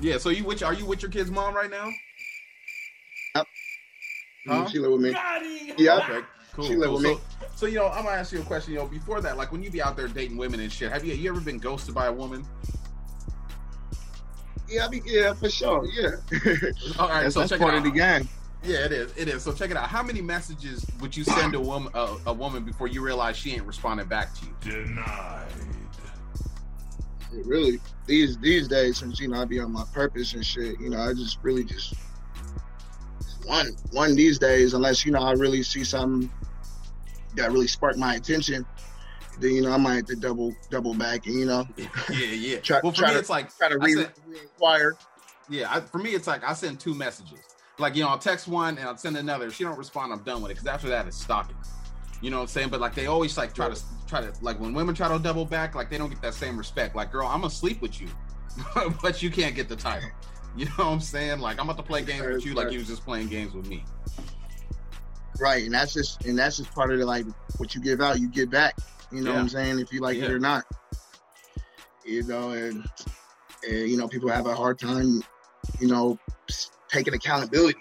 Yeah, 0.00 0.18
so 0.18 0.30
you 0.30 0.44
which 0.44 0.62
are 0.62 0.74
you 0.74 0.86
with 0.86 1.02
your 1.02 1.10
kid's 1.10 1.30
mom 1.30 1.54
right 1.54 1.70
now? 1.70 1.90
Huh? 3.36 3.44
Mm-hmm. 4.48 4.66
She 4.68 4.78
live 4.78 4.92
with 4.92 5.00
me. 5.00 5.10
Yeah. 5.78 5.98
Okay, 5.98 6.20
cool. 6.52 6.66
She 6.66 6.76
live 6.76 6.88
cool. 6.88 6.94
with 6.94 7.04
me. 7.04 7.14
So, 7.14 7.46
so 7.56 7.66
you 7.66 7.76
know, 7.76 7.88
I'm 7.88 8.04
gonna 8.04 8.16
ask 8.16 8.32
you 8.32 8.40
a 8.40 8.44
question. 8.44 8.74
You 8.74 8.80
know, 8.80 8.86
before 8.86 9.20
that, 9.20 9.36
like 9.36 9.52
when 9.52 9.62
you 9.62 9.70
be 9.70 9.82
out 9.82 9.96
there 9.96 10.08
dating 10.08 10.36
women 10.36 10.60
and 10.60 10.70
shit, 10.70 10.92
have 10.92 11.04
you 11.04 11.14
you 11.14 11.30
ever 11.30 11.40
been 11.40 11.58
ghosted 11.58 11.94
by 11.94 12.06
a 12.06 12.12
woman? 12.12 12.46
Yeah, 14.68 14.86
I 14.86 14.88
be 14.88 15.02
yeah 15.04 15.34
for 15.34 15.50
sure. 15.50 15.86
Yeah. 15.86 16.10
All 16.98 17.08
right, 17.08 17.22
that's 17.22 17.34
so 17.34 17.40
that's 17.40 17.50
check 17.50 17.60
part 17.60 17.74
it 17.74 17.78
of 17.78 17.84
the 17.84 17.90
game. 17.90 18.28
Yeah, 18.64 18.84
it 18.84 18.92
is. 18.92 19.12
It 19.16 19.28
is. 19.28 19.42
So 19.42 19.52
check 19.52 19.70
it 19.70 19.76
out. 19.76 19.88
How 19.88 20.02
many 20.02 20.22
messages 20.22 20.86
would 21.00 21.16
you 21.16 21.22
send 21.24 21.54
a 21.54 21.60
woman 21.60 21.92
a, 21.94 22.16
a 22.26 22.32
woman 22.32 22.64
before 22.64 22.88
you 22.88 23.02
realize 23.02 23.36
she 23.36 23.52
ain't 23.52 23.64
responding 23.64 24.06
back 24.06 24.34
to 24.34 24.46
you? 24.46 24.54
Denied. 24.60 25.48
Really, 27.44 27.80
these 28.06 28.38
these 28.38 28.68
days, 28.68 28.98
since 28.98 29.20
you 29.20 29.28
know 29.28 29.40
I 29.40 29.44
be 29.44 29.60
on 29.60 29.72
my 29.72 29.84
purpose 29.92 30.34
and 30.34 30.44
shit, 30.44 30.78
you 30.80 30.90
know, 30.90 30.98
I 30.98 31.12
just 31.14 31.38
really 31.42 31.64
just 31.64 31.94
one 33.46 33.68
one 33.90 34.14
these 34.14 34.38
days, 34.38 34.74
unless 34.74 35.04
you 35.04 35.12
know 35.12 35.20
I 35.20 35.32
really 35.32 35.62
see 35.62 35.84
something 35.84 36.30
that 37.36 37.50
really 37.50 37.66
sparked 37.66 37.98
my 37.98 38.14
attention, 38.14 38.64
then 39.40 39.50
you 39.52 39.62
know 39.62 39.72
I 39.72 39.76
might 39.76 39.96
have 39.96 40.06
to 40.06 40.16
double 40.16 40.54
double 40.70 40.94
back 40.94 41.26
and 41.26 41.34
you 41.38 41.46
know 41.46 41.66
yeah, 41.76 41.88
yeah. 42.10 42.60
Try- 42.60 42.80
well, 42.82 42.92
for 42.92 42.98
try 42.98 43.08
me, 43.08 43.14
to- 43.14 43.20
it's 43.20 43.30
like 43.30 43.56
try 43.56 43.68
to 43.68 43.78
re- 43.78 44.06
inquire. 44.40 44.94
Yeah, 45.50 45.66
I, 45.70 45.80
for 45.80 45.98
me, 45.98 46.10
it's 46.10 46.26
like 46.26 46.42
I 46.42 46.54
send 46.54 46.80
two 46.80 46.94
messages. 46.94 47.40
Like 47.78 47.96
you 47.96 48.02
know, 48.02 48.08
I'll 48.08 48.18
text 48.18 48.48
one 48.48 48.78
and 48.78 48.88
I'll 48.88 48.96
send 48.96 49.16
another. 49.16 49.46
If 49.46 49.54
she 49.56 49.64
don't 49.64 49.76
respond, 49.76 50.12
I'm 50.12 50.20
done 50.20 50.40
with 50.40 50.52
it. 50.52 50.54
Because 50.54 50.68
after 50.68 50.88
that, 50.88 51.06
it's 51.06 51.20
stalking. 51.20 51.56
You 52.24 52.30
know 52.30 52.38
what 52.38 52.44
I'm 52.44 52.48
saying? 52.48 52.70
But 52.70 52.80
like 52.80 52.94
they 52.94 53.04
always 53.04 53.36
like 53.36 53.52
try 53.52 53.68
to 53.68 53.78
try 54.06 54.22
to 54.22 54.32
like 54.40 54.58
when 54.58 54.72
women 54.72 54.94
try 54.94 55.14
to 55.14 55.22
double 55.22 55.44
back, 55.44 55.74
like 55.74 55.90
they 55.90 55.98
don't 55.98 56.08
get 56.08 56.22
that 56.22 56.32
same 56.32 56.56
respect. 56.56 56.96
Like, 56.96 57.12
girl, 57.12 57.26
I'm 57.26 57.42
gonna 57.42 57.50
sleep 57.50 57.82
with 57.82 58.00
you, 58.00 58.08
but 59.02 59.22
you 59.22 59.30
can't 59.30 59.54
get 59.54 59.68
the 59.68 59.76
title. 59.76 60.08
You 60.56 60.66
know 60.66 60.70
what 60.76 60.86
I'm 60.86 61.00
saying? 61.00 61.40
Like 61.40 61.58
I'm 61.58 61.68
about 61.68 61.78
to 61.78 61.82
play 61.82 62.04
games 62.04 62.24
with 62.24 62.46
you, 62.46 62.54
like 62.54 62.70
you 62.70 62.78
was 62.78 62.86
just 62.86 63.04
playing 63.04 63.26
games 63.26 63.54
with 63.54 63.66
me. 63.66 63.84
Right, 65.40 65.64
and 65.64 65.74
that's 65.74 65.92
just 65.92 66.24
and 66.26 66.38
that's 66.38 66.58
just 66.58 66.72
part 66.72 66.92
of 66.92 67.00
the 67.00 67.04
like 67.04 67.26
what 67.56 67.74
you 67.74 67.82
give 67.82 68.00
out, 68.00 68.20
you 68.20 68.28
get 68.28 68.50
back. 68.50 68.76
You 69.10 69.22
know 69.22 69.32
what 69.32 69.40
I'm 69.40 69.48
saying? 69.48 69.80
If 69.80 69.92
you 69.92 70.00
like 70.00 70.16
it 70.16 70.30
or 70.30 70.38
not. 70.38 70.64
You 72.06 72.22
know, 72.22 72.50
and 72.50 72.88
and 73.68 73.90
you 73.90 73.96
know, 73.96 74.06
people 74.06 74.28
have 74.28 74.46
a 74.46 74.54
hard 74.54 74.78
time, 74.78 75.24
you 75.80 75.88
know, 75.88 76.20
taking 76.88 77.14
accountability. 77.14 77.80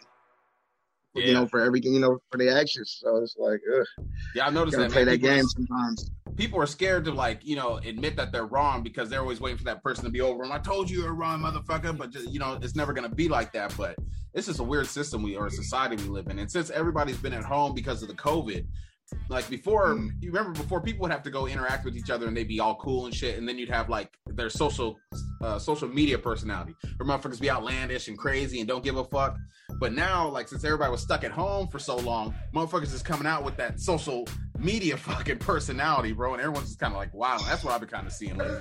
You 1.16 1.34
know, 1.34 1.46
for 1.48 1.60
everything, 1.62 1.94
you 1.94 2.00
know, 2.00 2.18
for 2.32 2.38
the 2.40 2.50
actions. 2.50 2.98
So 3.02 3.18
it's 3.18 3.36
like, 3.38 3.62
ugh, 3.72 4.06
Yeah, 4.36 4.48
I 4.48 4.50
noticed 4.50 4.78
that. 4.78 4.92
play 4.92 5.06
man. 5.06 5.14
that 5.14 5.22
People 5.22 5.30
are- 5.30 5.36
game 5.36 5.46
sometimes. 5.48 6.12
people 6.36 6.60
are 6.60 6.66
scared 6.66 7.06
to 7.06 7.12
like 7.12 7.40
you 7.46 7.56
know 7.56 7.78
admit 7.86 8.16
that 8.16 8.32
they're 8.32 8.48
wrong 8.48 8.82
because 8.82 9.08
they're 9.10 9.20
always 9.22 9.40
waiting 9.40 9.58
for 9.60 9.64
that 9.66 9.84
person 9.84 10.04
to 10.06 10.10
be 10.10 10.22
over 10.22 10.44
them. 10.44 10.52
I 10.52 10.58
told 10.58 10.90
you 10.90 11.04
you're 11.04 11.14
wrong, 11.14 11.42
motherfucker. 11.42 11.96
But 11.96 12.10
just, 12.10 12.30
you 12.32 12.40
know 12.40 12.58
it's 12.62 12.76
never 12.76 12.94
gonna 12.94 13.10
be 13.10 13.28
like 13.30 13.54
that. 13.54 13.76
But 13.78 13.96
it's 14.34 14.48
just 14.48 14.60
a 14.60 14.64
weird 14.64 14.88
system 14.88 15.22
we 15.22 15.36
or 15.36 15.46
a 15.46 15.52
society 15.52 15.96
we 15.98 16.10
live 16.10 16.28
in. 16.28 16.40
And 16.40 16.50
since 16.50 16.72
everybody's 16.72 17.18
been 17.18 17.34
at 17.34 17.44
home 17.44 17.76
because 17.76 18.02
of 18.02 18.08
the 18.08 18.16
COVID, 18.16 18.66
like 19.30 19.50
before, 19.50 19.96
Mm. 19.96 20.12
you 20.22 20.32
remember 20.32 20.52
before 20.62 20.82
people 20.82 21.02
would 21.04 21.12
have 21.12 21.24
to 21.24 21.32
go 21.32 21.48
interact 21.48 21.86
with 21.86 21.96
each 21.98 22.10
other 22.10 22.28
and 22.28 22.36
they'd 22.36 22.48
be 22.48 22.60
all 22.60 22.76
cool 22.76 23.06
and 23.06 23.14
shit, 23.16 23.38
and 23.38 23.48
then 23.48 23.58
you'd 23.58 23.70
have 23.70 23.90
like 23.90 24.12
their 24.28 24.50
social 24.50 24.98
uh, 25.42 25.60
social 25.60 25.90
media 25.90 26.18
personality, 26.18 26.74
or 27.00 27.06
motherfuckers 27.06 27.40
be 27.42 27.52
outlandish 27.52 28.08
and 28.08 28.18
crazy 28.18 28.60
and 28.60 28.68
don't 28.68 28.84
give 28.84 28.96
a 28.96 29.04
fuck. 29.04 29.36
But 29.80 29.92
now, 29.94 30.30
like 30.30 30.48
since 30.48 30.64
everybody 30.64 30.90
was 30.90 31.02
stuck 31.02 31.24
at 31.26 31.32
home 31.32 31.68
for 31.68 31.80
so 31.80 31.98
long, 31.98 32.34
motherfuckers 32.56 32.94
is 32.94 33.04
coming 33.04 33.26
out 33.28 33.44
with 33.44 33.58
that 33.58 33.80
social 33.82 34.26
media 34.58 34.96
fucking 35.10 35.40
personality, 35.40 36.14
bro, 36.14 36.34
and 36.34 36.42
everyone's 36.42 36.68
just 36.70 36.80
kind 36.80 36.94
of 36.94 36.98
like, 36.98 37.14
wow, 37.14 37.38
that's 37.46 37.64
what 37.64 37.74
I've 37.74 37.82
been 37.82 37.90
kind 37.90 38.08
of 38.08 38.14
seeing 38.14 38.38
lately. 38.38 38.58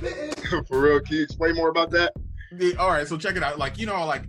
for 0.68 0.80
real, 0.80 1.00
can 1.00 1.16
you 1.16 1.22
explain 1.22 1.54
more 1.54 1.68
about 1.68 1.90
that? 1.90 2.12
The- 2.52 2.76
all 2.76 2.88
right, 2.90 3.06
so 3.06 3.16
check 3.16 3.36
it 3.36 3.42
out. 3.44 3.58
Like, 3.58 3.78
you 3.78 3.86
know, 3.86 4.04
like 4.06 4.24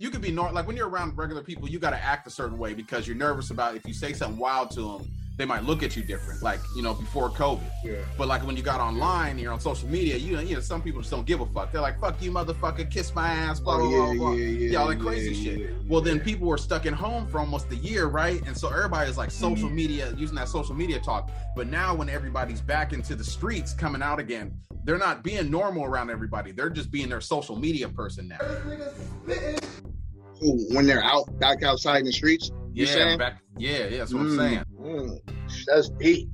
you 0.00 0.08
could 0.10 0.22
be 0.22 0.32
nor- 0.32 0.50
like 0.50 0.66
when 0.66 0.76
you're 0.76 0.88
around 0.88 1.16
regular 1.16 1.42
people, 1.42 1.68
you 1.68 1.78
got 1.78 1.90
to 1.90 2.02
act 2.02 2.26
a 2.26 2.30
certain 2.30 2.56
way 2.58 2.72
because 2.72 3.06
you're 3.06 3.16
nervous 3.16 3.50
about 3.50 3.76
if 3.76 3.86
you 3.86 3.92
say 3.92 4.14
something 4.14 4.38
wild 4.38 4.70
to 4.72 4.80
them, 4.80 5.06
they 5.36 5.44
might 5.44 5.62
look 5.64 5.82
at 5.82 5.94
you 5.94 6.02
different. 6.02 6.42
Like, 6.42 6.58
you 6.74 6.82
know, 6.82 6.94
before 6.94 7.28
COVID. 7.30 7.60
Yeah. 7.84 7.96
But 8.16 8.26
like 8.28 8.46
when 8.46 8.56
you 8.56 8.62
got 8.62 8.80
online, 8.80 9.38
you're 9.38 9.52
on 9.52 9.60
social 9.60 9.88
media, 9.88 10.16
you 10.16 10.32
know, 10.36 10.40
you 10.40 10.54
know, 10.54 10.60
some 10.60 10.80
people 10.82 11.00
just 11.02 11.10
don't 11.10 11.26
give 11.26 11.40
a 11.40 11.46
fuck. 11.46 11.70
They're 11.70 11.80
like, 11.82 12.00
"Fuck 12.00 12.20
you, 12.22 12.30
motherfucker, 12.30 12.90
kiss 12.90 13.14
my 13.14 13.28
ass," 13.28 13.60
blah 13.60 13.76
blah 13.78 13.88
blah 13.88 14.14
blah. 14.14 14.32
Yeah, 14.32 14.78
all 14.78 14.88
that 14.88 15.00
crazy 15.00 15.32
yeah, 15.34 15.44
shit. 15.50 15.58
yeah, 15.60 15.66
Well, 15.86 16.00
then 16.00 16.18
people 16.20 16.46
were 16.46 16.58
stuck 16.58 16.84
at 16.86 16.92
home 16.94 17.26
for 17.26 17.38
almost 17.38 17.70
a 17.70 17.76
year, 17.76 18.06
right? 18.06 18.42
And 18.46 18.56
so 18.56 18.68
everybody 18.68 19.08
is 19.10 19.16
like 19.18 19.30
social 19.30 19.68
Mm-hmm. 19.68 19.74
media, 19.76 20.14
using 20.16 20.36
that 20.36 20.48
social 20.48 20.74
media 20.74 20.98
talk. 20.98 21.30
But 21.56 21.68
now, 21.68 21.94
when 21.94 22.08
everybody's 22.08 22.60
back 22.62 22.92
into 22.94 23.14
the 23.14 23.24
streets, 23.24 23.72
coming 23.74 24.02
out 24.02 24.18
again, 24.18 24.52
they're 24.84 24.98
not 24.98 25.22
being 25.22 25.50
normal 25.50 25.84
around 25.84 26.10
everybody. 26.10 26.52
They're 26.52 26.70
just 26.70 26.90
being 26.90 27.08
their 27.10 27.20
social 27.20 27.56
media 27.56 27.88
person 27.88 28.28
now. 28.28 28.38
When 30.40 30.86
they're 30.86 31.02
out 31.02 31.26
back 31.38 31.62
outside 31.62 31.98
in 31.98 32.04
the 32.06 32.12
streets. 32.12 32.50
You 32.72 32.86
Yeah, 32.86 33.16
back. 33.16 33.42
Yeah, 33.58 33.86
yeah. 33.88 33.98
That's 33.98 34.14
what 34.14 34.22
Mm, 34.22 34.30
I'm 34.30 34.36
saying. 34.38 34.64
mm, 34.80 35.64
that's 35.66 35.88
deep. 35.98 36.28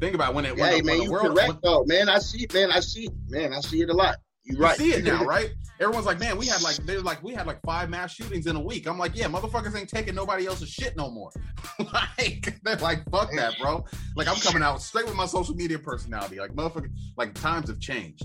Think 0.00 0.14
about 0.14 0.34
when 0.34 0.44
it. 0.46 0.56
When 0.56 0.70
Hey 0.70 0.80
the, 0.80 0.86
man, 0.86 0.96
when 0.98 1.04
you 1.04 1.12
world, 1.12 1.28
correct 1.36 1.48
when- 1.48 1.58
though, 1.62 1.84
man. 1.86 2.08
I 2.08 2.18
see, 2.18 2.46
man. 2.52 2.72
I 2.72 2.80
see, 2.80 3.08
man. 3.28 3.52
I 3.52 3.60
see 3.60 3.82
it 3.82 3.88
a 3.90 3.92
lot. 3.92 4.16
You 4.44 4.56
You 4.56 4.62
right. 4.62 4.76
see 4.76 4.92
it 4.94 5.04
now, 5.04 5.22
right? 5.24 5.50
Everyone's 5.78 6.06
like, 6.06 6.18
man, 6.18 6.36
we 6.36 6.46
had 6.46 6.60
like 6.62 6.76
they're 6.86 7.00
like 7.00 7.22
we 7.22 7.32
had 7.34 7.46
like 7.46 7.60
five 7.64 7.88
mass 7.88 8.12
shootings 8.12 8.46
in 8.46 8.56
a 8.56 8.60
week. 8.60 8.88
I'm 8.88 8.98
like, 8.98 9.14
yeah, 9.14 9.26
motherfuckers 9.26 9.76
ain't 9.76 9.88
taking 9.88 10.14
nobody 10.16 10.46
else's 10.46 10.68
shit 10.70 10.96
no 10.96 11.10
more. 11.10 11.30
like 11.92 12.58
they're 12.64 12.76
like, 12.76 13.08
fuck 13.10 13.30
that, 13.36 13.54
bro. 13.60 13.84
Like 14.16 14.26
I'm 14.28 14.36
coming 14.40 14.62
out 14.62 14.82
straight 14.82 15.06
with 15.06 15.14
my 15.14 15.26
social 15.26 15.54
media 15.54 15.78
personality. 15.78 16.40
Like 16.40 16.52
motherfucker, 16.54 16.90
like 17.16 17.34
times 17.34 17.68
have 17.68 17.78
changed. 17.78 18.24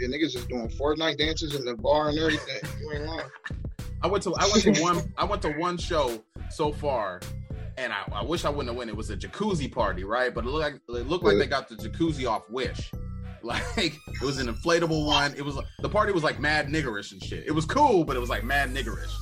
Yeah, 0.00 0.08
niggas 0.08 0.34
is 0.34 0.44
doing 0.46 0.68
Fortnite 0.70 1.18
dances 1.18 1.54
in 1.54 1.64
the 1.64 1.76
bar 1.76 2.08
and 2.08 2.18
everything. 2.18 2.58
You 2.80 2.92
ain't 2.94 3.04
lying. 3.06 3.28
I 4.04 4.06
went 4.06 4.22
to 4.24 4.34
I 4.34 4.46
went 4.52 4.62
to 4.64 4.82
one 4.82 5.12
I 5.16 5.24
went 5.24 5.40
to 5.42 5.52
one 5.52 5.78
show 5.78 6.22
so 6.50 6.70
far, 6.70 7.20
and 7.78 7.90
I, 7.90 8.04
I 8.12 8.22
wish 8.22 8.44
I 8.44 8.50
wouldn't 8.50 8.68
have 8.68 8.76
went. 8.76 8.90
It 8.90 8.96
was 8.96 9.08
a 9.08 9.16
jacuzzi 9.16 9.72
party, 9.72 10.04
right? 10.04 10.32
But 10.32 10.44
it 10.44 10.48
looked 10.48 10.62
like 10.88 10.98
it 11.00 11.08
looked 11.08 11.24
like 11.24 11.38
they 11.38 11.46
got 11.46 11.70
the 11.70 11.76
jacuzzi 11.76 12.28
off 12.30 12.48
Wish. 12.50 12.92
Like 13.42 13.62
it 13.76 14.22
was 14.22 14.38
an 14.38 14.46
inflatable 14.46 15.04
one. 15.06 15.34
It 15.34 15.44
was 15.44 15.58
the 15.80 15.88
party 15.88 16.12
was 16.12 16.22
like 16.24 16.40
mad 16.40 16.68
niggerish 16.68 17.12
and 17.12 17.22
shit. 17.22 17.44
It 17.46 17.50
was 17.50 17.66
cool, 17.66 18.02
but 18.02 18.16
it 18.16 18.18
was 18.18 18.30
like 18.30 18.42
mad 18.42 18.70
niggerish. 18.70 19.12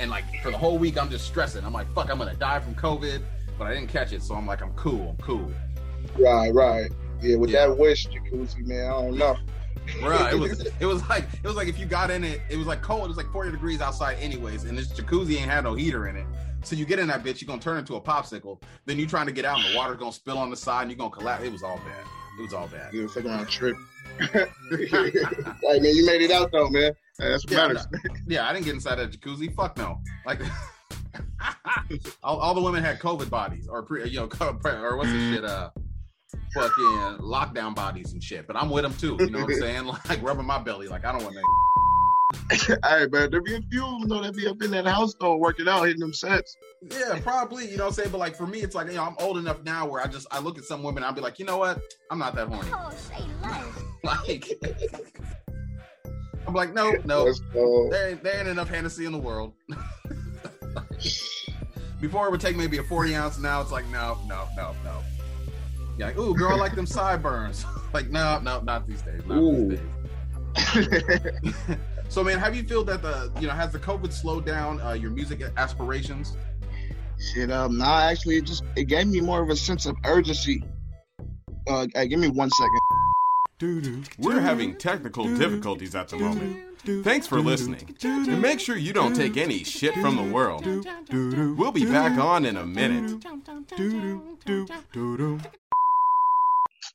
And 0.00 0.10
like 0.10 0.24
for 0.42 0.50
the 0.50 0.58
whole 0.58 0.76
week, 0.76 0.98
I'm 0.98 1.08
just 1.08 1.24
stressing. 1.24 1.64
I'm 1.64 1.72
like, 1.72 1.92
fuck, 1.94 2.10
I'm 2.10 2.18
gonna 2.18 2.34
die 2.34 2.58
from 2.58 2.74
COVID, 2.74 3.22
but 3.56 3.68
I 3.68 3.74
didn't 3.74 3.88
catch 3.88 4.12
it, 4.12 4.24
so 4.24 4.34
I'm 4.34 4.44
like, 4.44 4.60
I'm 4.60 4.72
cool, 4.72 5.10
I'm 5.10 5.16
cool. 5.24 5.52
Right, 6.18 6.52
right. 6.52 6.90
Yeah, 7.20 7.36
with 7.36 7.50
Yeah. 7.50 7.68
that 7.68 7.78
wish 7.78 8.08
jacuzzi, 8.08 8.66
man. 8.66 8.86
I 8.86 8.90
don't 8.90 9.16
know. 9.16 9.36
Bruh, 10.00 10.32
it 10.32 10.38
was 10.38 10.66
it 10.80 10.86
was 10.86 11.06
like 11.08 11.24
it 11.42 11.46
was 11.46 11.56
like 11.56 11.68
if 11.68 11.78
you 11.78 11.86
got 11.86 12.10
in 12.10 12.22
it, 12.24 12.40
it 12.48 12.56
was 12.56 12.66
like 12.66 12.82
cold. 12.82 13.04
It 13.04 13.08
was 13.08 13.16
like 13.16 13.30
40 13.32 13.50
degrees 13.50 13.80
outside 13.80 14.18
anyways, 14.20 14.64
and 14.64 14.76
this 14.78 14.88
jacuzzi 14.88 15.36
ain't 15.38 15.50
had 15.50 15.64
no 15.64 15.74
heater 15.74 16.08
in 16.08 16.16
it. 16.16 16.26
So 16.62 16.76
you 16.76 16.84
get 16.84 16.98
in 16.98 17.08
that 17.08 17.24
bitch, 17.24 17.40
you're 17.40 17.46
gonna 17.48 17.60
turn 17.60 17.78
into 17.78 17.96
a 17.96 18.00
popsicle. 18.00 18.60
Then 18.84 18.98
you 18.98 19.06
trying 19.06 19.26
to 19.26 19.32
get 19.32 19.44
out, 19.44 19.58
and 19.58 19.72
the 19.72 19.76
water's 19.76 19.96
gonna 19.98 20.12
spill 20.12 20.38
on 20.38 20.50
the 20.50 20.56
side, 20.56 20.82
and 20.82 20.90
you're 20.90 20.98
gonna 20.98 21.10
collapse. 21.10 21.42
It 21.42 21.52
was 21.52 21.62
all 21.62 21.78
bad. 21.78 22.04
It 22.38 22.42
was 22.42 22.54
all 22.54 22.68
bad. 22.68 22.92
You 22.92 23.02
were 23.02 23.08
fucking 23.08 23.30
around 23.30 23.48
trip. 23.48 23.76
like 24.34 24.50
man, 25.82 25.94
you 25.94 26.04
made 26.06 26.22
it 26.22 26.30
out 26.30 26.52
though, 26.52 26.68
man. 26.68 26.92
That's 27.18 27.44
what 27.44 27.52
Yeah, 27.52 27.66
matters. 27.68 27.86
Yeah, 28.26 28.48
I 28.48 28.52
didn't 28.52 28.64
get 28.66 28.74
inside 28.74 28.96
that 28.96 29.10
jacuzzi. 29.12 29.54
Fuck 29.54 29.76
no. 29.76 30.00
Like 30.26 30.40
all, 32.22 32.38
all 32.38 32.54
the 32.54 32.60
women 32.60 32.82
had 32.82 32.98
COVID 32.98 33.30
bodies 33.30 33.68
or 33.68 33.82
pre, 33.82 34.08
you 34.08 34.20
know, 34.20 34.24
or 34.64 34.96
what's 34.96 35.10
the 35.10 35.34
shit? 35.34 35.44
Uh, 35.44 35.70
fucking 36.54 37.18
lockdown 37.20 37.74
bodies 37.74 38.12
and 38.12 38.22
shit. 38.22 38.46
But 38.46 38.56
I'm 38.56 38.70
with 38.70 38.82
them 38.82 38.94
too. 38.94 39.16
You 39.20 39.30
know 39.30 39.40
what 39.40 39.52
I'm 39.52 39.58
saying? 39.58 39.86
Like 40.08 40.22
rubbing 40.22 40.46
my 40.46 40.58
belly. 40.58 40.88
Like 40.88 41.04
I 41.04 41.12
don't 41.12 41.22
want 41.22 41.36
that. 41.36 42.78
All 42.82 42.98
right, 42.98 43.10
man. 43.10 43.30
There 43.30 43.40
be 43.40 43.54
a 43.54 43.62
few 43.70 43.84
of 43.84 44.00
them 44.00 44.08
though 44.08 44.22
that 44.22 44.34
be 44.34 44.46
up 44.46 44.62
in 44.62 44.70
that 44.72 44.86
house 44.86 45.14
though, 45.20 45.36
working 45.36 45.68
out, 45.68 45.84
hitting 45.84 46.00
them 46.00 46.12
sets. 46.12 46.56
Yeah, 46.90 47.18
probably. 47.22 47.70
You 47.70 47.76
know 47.76 47.84
what 47.84 47.90
I'm 47.90 47.94
saying? 47.94 48.10
But 48.10 48.18
like 48.18 48.36
for 48.36 48.46
me, 48.46 48.60
it's 48.60 48.74
like 48.74 48.88
you 48.88 48.94
know 48.94 49.04
I'm 49.04 49.16
old 49.18 49.38
enough 49.38 49.62
now 49.62 49.86
where 49.86 50.02
I 50.02 50.06
just 50.06 50.26
I 50.30 50.40
look 50.40 50.58
at 50.58 50.64
some 50.64 50.82
women, 50.82 51.04
I'll 51.04 51.12
be 51.12 51.20
like, 51.20 51.38
you 51.38 51.44
know 51.44 51.58
what? 51.58 51.80
I'm 52.10 52.18
not 52.18 52.34
that 52.36 52.48
horny. 52.48 52.70
Oh, 52.72 52.90
say 52.90 53.24
less. 53.42 53.66
Like 54.02 54.48
I'm 56.46 56.54
like, 56.54 56.72
no, 56.72 56.92
no. 57.04 57.32
There 57.52 58.08
ain't, 58.10 58.22
there 58.24 58.38
ain't 58.38 58.48
enough 58.48 58.68
Hennessy 58.68 59.04
in 59.04 59.12
the 59.12 59.18
world. 59.18 59.52
Before 62.00 62.26
it 62.26 62.30
would 62.30 62.40
take 62.40 62.56
maybe 62.56 62.78
a 62.78 62.82
40 62.82 63.14
ounce. 63.14 63.38
Now 63.38 63.60
it's 63.60 63.70
like, 63.70 63.86
no, 63.88 64.18
no, 64.26 64.48
no, 64.56 64.74
no. 64.82 65.02
Yeah, 66.00 66.06
like, 66.06 66.16
ooh, 66.16 66.34
girl, 66.34 66.52
I 66.52 66.56
like 66.56 66.74
them 66.74 66.86
sideburns. 66.98 67.66
like, 67.92 68.08
no, 68.08 68.40
no, 68.40 68.60
not 68.62 68.88
these 68.88 69.02
days. 69.02 69.20
Not 69.26 69.36
Ooh. 69.36 69.68
these 69.68 70.88
days. 70.88 71.54
So, 72.08 72.24
man, 72.24 72.40
have 72.40 72.56
you 72.56 72.64
feel 72.64 72.82
that 72.86 73.02
the, 73.02 73.30
you 73.38 73.46
know, 73.46 73.52
has 73.54 73.70
the 73.70 73.78
COVID 73.78 74.12
slowed 74.12 74.44
down 74.44 74.80
uh, 74.80 74.94
your 74.94 75.12
music 75.12 75.42
aspirations? 75.56 76.36
Shit, 77.20 77.52
um, 77.52 77.78
nah, 77.78 78.00
actually, 78.00 78.38
it 78.38 78.46
just 78.46 78.64
it 78.74 78.86
gave 78.86 79.06
me 79.06 79.20
more 79.20 79.40
of 79.40 79.48
a 79.48 79.54
sense 79.54 79.86
of 79.86 79.94
urgency. 80.04 80.64
Uh, 81.68 81.86
hey, 81.94 82.08
give 82.08 82.18
me 82.18 82.26
one 82.26 82.50
second. 82.50 84.00
We're 84.18 84.40
having 84.40 84.74
technical 84.76 85.32
difficulties 85.36 85.94
at 85.94 86.08
the 86.08 86.16
moment. 86.16 87.04
Thanks 87.04 87.28
for 87.28 87.38
listening. 87.38 87.94
And 88.02 88.42
make 88.42 88.58
sure 88.58 88.76
you 88.76 88.92
don't 88.92 89.14
take 89.14 89.36
any 89.36 89.62
shit 89.62 89.94
from 89.94 90.16
the 90.16 90.24
world. 90.24 90.66
We'll 91.12 91.70
be 91.70 91.84
back 91.84 92.18
on 92.18 92.44
in 92.44 92.56
a 92.56 92.66
minute. 92.66 93.24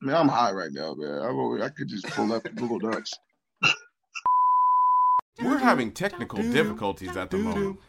Man, 0.01 0.15
I'm 0.15 0.27
high 0.27 0.51
right 0.51 0.71
now, 0.71 0.93
man. 0.93 1.21
I, 1.21 1.31
will- 1.31 1.61
I 1.63 1.69
could 1.69 1.87
just 1.87 2.05
pull 2.07 2.31
up 2.33 2.43
Google 2.55 2.79
Docs. 2.79 3.13
We're 5.43 5.57
having 5.57 5.91
technical 5.91 6.39
difficulties 6.41 7.17
at 7.17 7.29
the 7.29 7.37
moment. 7.37 7.79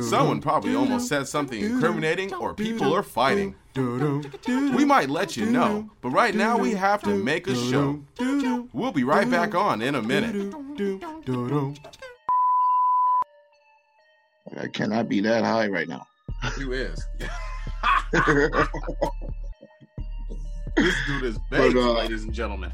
Someone 0.00 0.40
probably 0.40 0.74
almost 0.74 1.06
said 1.08 1.28
something 1.28 1.60
incriminating 1.62 2.34
or 2.34 2.54
people 2.54 2.92
are 2.92 3.04
fighting. 3.04 3.54
We 3.76 4.84
might 4.84 5.08
let 5.08 5.36
you 5.36 5.46
know, 5.46 5.88
but 6.00 6.10
right 6.10 6.34
now 6.34 6.58
we 6.58 6.72
have 6.72 7.00
to 7.04 7.14
make 7.14 7.46
a 7.46 7.54
show. 7.54 8.02
We'll 8.72 8.90
be 8.92 9.04
right 9.04 9.30
back 9.30 9.54
on 9.54 9.80
in 9.80 9.94
a 9.94 10.02
minute. 10.02 10.52
I 14.60 14.66
cannot 14.68 15.08
be 15.08 15.20
that 15.20 15.44
high 15.44 15.68
right 15.68 15.88
now. 15.88 16.04
Who 16.56 16.72
is? 16.72 17.00
this 20.82 20.96
dude 21.06 21.24
is 21.24 21.38
baked, 21.50 21.74
But, 21.74 21.76
uh, 21.76 21.92
ladies 21.92 22.24
and 22.24 22.32
gentlemen. 22.32 22.72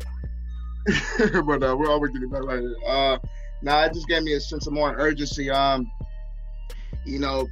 but 1.19 1.63
uh, 1.63 1.77
we're 1.77 1.91
always 1.91 2.11
getting 2.13 2.31
back 2.31 2.45
right. 2.45 2.63
Uh, 2.87 3.19
nah, 3.63 3.85
it 3.85 3.93
just 3.93 4.09
gave 4.09 4.23
me 4.23 4.35
a 4.35 4.41
sense 4.41 4.67
of 4.67 4.73
more 4.73 4.95
urgency. 4.97 5.51
Um, 5.51 5.91
you 7.05 7.19
know, 7.19 7.49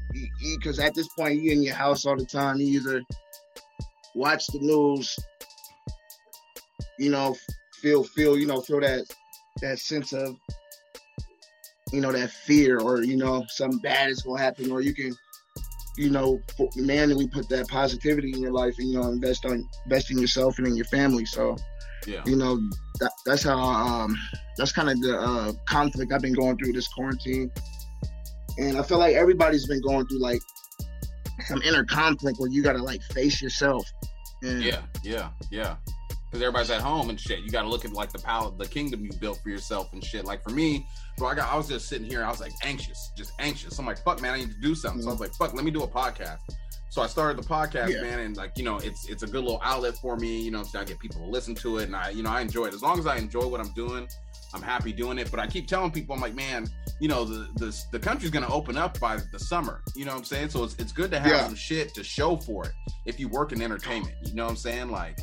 because 0.57 0.79
at 0.79 0.95
this 0.95 1.09
point, 1.09 1.41
you 1.41 1.53
in 1.53 1.63
your 1.63 1.75
house 1.75 2.07
all 2.07 2.17
the 2.17 2.25
time. 2.25 2.57
You 2.59 2.81
either 2.81 3.03
watch 4.15 4.47
the 4.49 4.59
news, 4.61 5.19
you 6.99 7.11
know, 7.11 7.37
feel 7.81 8.03
feel 8.03 8.39
you 8.39 8.47
know 8.47 8.61
feel 8.61 8.81
that 8.81 9.05
that 9.61 9.79
sense 9.79 10.13
of 10.13 10.37
you 11.93 12.01
know 12.01 12.13
that 12.13 12.31
fear 12.31 12.81
or 12.81 13.03
you 13.03 13.17
know 13.17 13.45
something 13.49 13.81
bad 13.81 14.11
is 14.11 14.23
gonna 14.23 14.41
happen, 14.41 14.71
or 14.71 14.81
you 14.81 14.95
can 14.95 15.15
you 15.97 16.11
know 16.11 16.41
manually 16.77 17.29
put 17.29 17.49
that 17.49 17.69
positivity 17.69 18.33
in 18.33 18.41
your 18.41 18.53
life 18.53 18.75
and 18.79 18.89
you 18.89 19.01
know 19.01 19.09
invest 19.09 19.45
on 19.47 19.67
invest 19.85 20.11
in 20.11 20.19
yourself 20.19 20.59
and 20.59 20.67
in 20.67 20.77
your 20.77 20.85
family. 20.87 21.25
So 21.25 21.57
Yeah. 22.07 22.23
you 22.27 22.37
know 22.37 22.57
that, 23.01 23.13
that's 23.25 23.43
how 23.43 23.59
um 23.59 24.17
that's 24.57 24.73
kind 24.73 24.89
of 24.91 25.01
the 25.01 25.19
uh 25.19 25.53
conflict 25.67 26.13
i've 26.13 26.23
been 26.23 26.33
going 26.35 26.57
through 26.57 26.73
this 26.73 26.89
quarantine 26.89 27.51
and 28.59 28.79
i 28.79 28.83
feel 28.83 28.99
like 28.99 29.15
everybody's 29.15 29.67
been 29.67 29.83
going 29.83 30.07
through 30.07 30.21
like 30.21 30.41
some 31.47 31.61
inner 31.63 31.85
conflict 31.85 32.39
where 32.39 32.51
you 32.51 32.63
gotta 32.63 32.83
like 32.83 33.03
face 33.13 33.43
yourself 33.43 33.85
and 34.43 34.63
Yeah, 34.63 34.83
yeah, 35.03 35.31
yeah. 35.51 35.77
Because 36.37 36.49
everybody's 36.49 36.71
at 36.71 36.83
home 36.83 37.09
and 37.09 37.19
shit. 37.19 37.41
You 37.41 37.51
got 37.51 37.63
to 37.63 37.69
look 37.69 37.87
at 37.87 37.93
like 37.93 38.13
the 38.13 38.19
power, 38.19 38.53
the 38.59 38.67
kingdom 38.69 39.03
you 39.05 39.11
built 39.19 39.41
for 39.43 39.49
yourself 39.49 39.91
and 39.95 40.05
shit. 40.05 40.27
Like 40.27 40.43
for 40.43 40.51
me, 40.51 40.87
bro, 41.17 41.29
I 41.29 41.35
got, 41.35 41.51
I 41.51 41.57
was 41.57 41.67
just 41.67 41.89
sitting 41.89 42.07
here. 42.07 42.23
I 42.23 42.29
was 42.29 42.41
like 42.41 42.53
anxious, 42.63 43.11
just 43.17 43.33
anxious. 43.39 43.79
I'm 43.79 43.87
like, 43.87 43.99
fuck, 44.05 44.21
man, 44.21 44.35
I 44.35 44.39
need 44.41 44.51
to 44.51 44.61
do 44.61 44.75
something. 44.75 45.01
So 45.01 45.09
I 45.09 45.13
was 45.13 45.21
like, 45.21 45.33
fuck, 45.35 45.55
let 45.55 45.65
me 45.65 45.71
do 45.71 45.83
a 45.83 45.89
podcast. 45.89 46.39
So 46.91 47.01
I 47.03 47.07
started 47.07 47.43
the 47.43 47.47
podcast, 47.49 47.91
Yeah. 47.91 48.03
man, 48.03 48.21
and 48.21 48.37
like 48.37 48.53
you 48.57 48.65
know, 48.65 48.77
it's 48.79 49.09
it's 49.09 49.23
a 49.23 49.27
good 49.27 49.43
little 49.45 49.61
outlet 49.63 49.97
for 49.97 50.17
me. 50.17 50.41
You 50.43 50.51
know, 50.51 50.63
so 50.63 50.79
I 50.79 50.85
get 50.85 50.99
people 50.99 51.21
to 51.21 51.27
listen 51.27 51.55
to 51.57 51.79
it, 51.79 51.85
and 51.85 51.97
I 51.97 52.11
you 52.11 52.23
know 52.23 52.31
I 52.31 52.41
enjoy 52.43 52.67
it. 52.67 52.75
As 52.75 52.81
long 52.83 52.99
as 52.99 53.07
I 53.07 53.17
enjoy 53.17 53.47
what 53.47 53.61
I'm 53.61 53.73
doing, 53.75 54.09
I'm 54.55 54.63
happy 54.63 54.93
doing 54.95 55.19
it. 55.19 55.31
But 55.31 55.41
I 55.41 55.47
keep 55.47 55.67
telling 55.67 55.91
people, 55.91 56.15
I'm 56.15 56.23
like, 56.23 56.35
man, 56.35 56.69
you 57.01 57.09
know, 57.09 57.25
the 57.25 57.49
the 57.57 57.85
the 57.93 57.99
country's 57.99 58.31
gonna 58.31 58.49
open 58.51 58.79
up 58.79 58.99
by 58.99 59.19
the 59.33 59.39
summer. 59.39 59.83
You 59.95 60.07
know 60.07 60.13
what 60.13 60.19
I'm 60.19 60.25
saying? 60.25 60.51
So 60.51 60.65
it's 60.65 60.75
it's 60.77 60.93
good 60.93 61.11
to 61.11 61.19
have 61.19 61.31
Yeah. 61.31 61.45
some 61.47 61.55
shit 61.57 61.93
to 61.95 62.05
show 62.05 62.37
for 62.37 62.65
it 62.67 62.73
if 63.05 63.21
you 63.21 63.29
work 63.29 63.53
in 63.53 63.61
entertainment. 63.61 64.15
You 64.25 64.35
know 64.35 64.45
what 64.45 64.51
I'm 64.53 64.57
saying? 64.57 64.89
Like, 64.91 65.19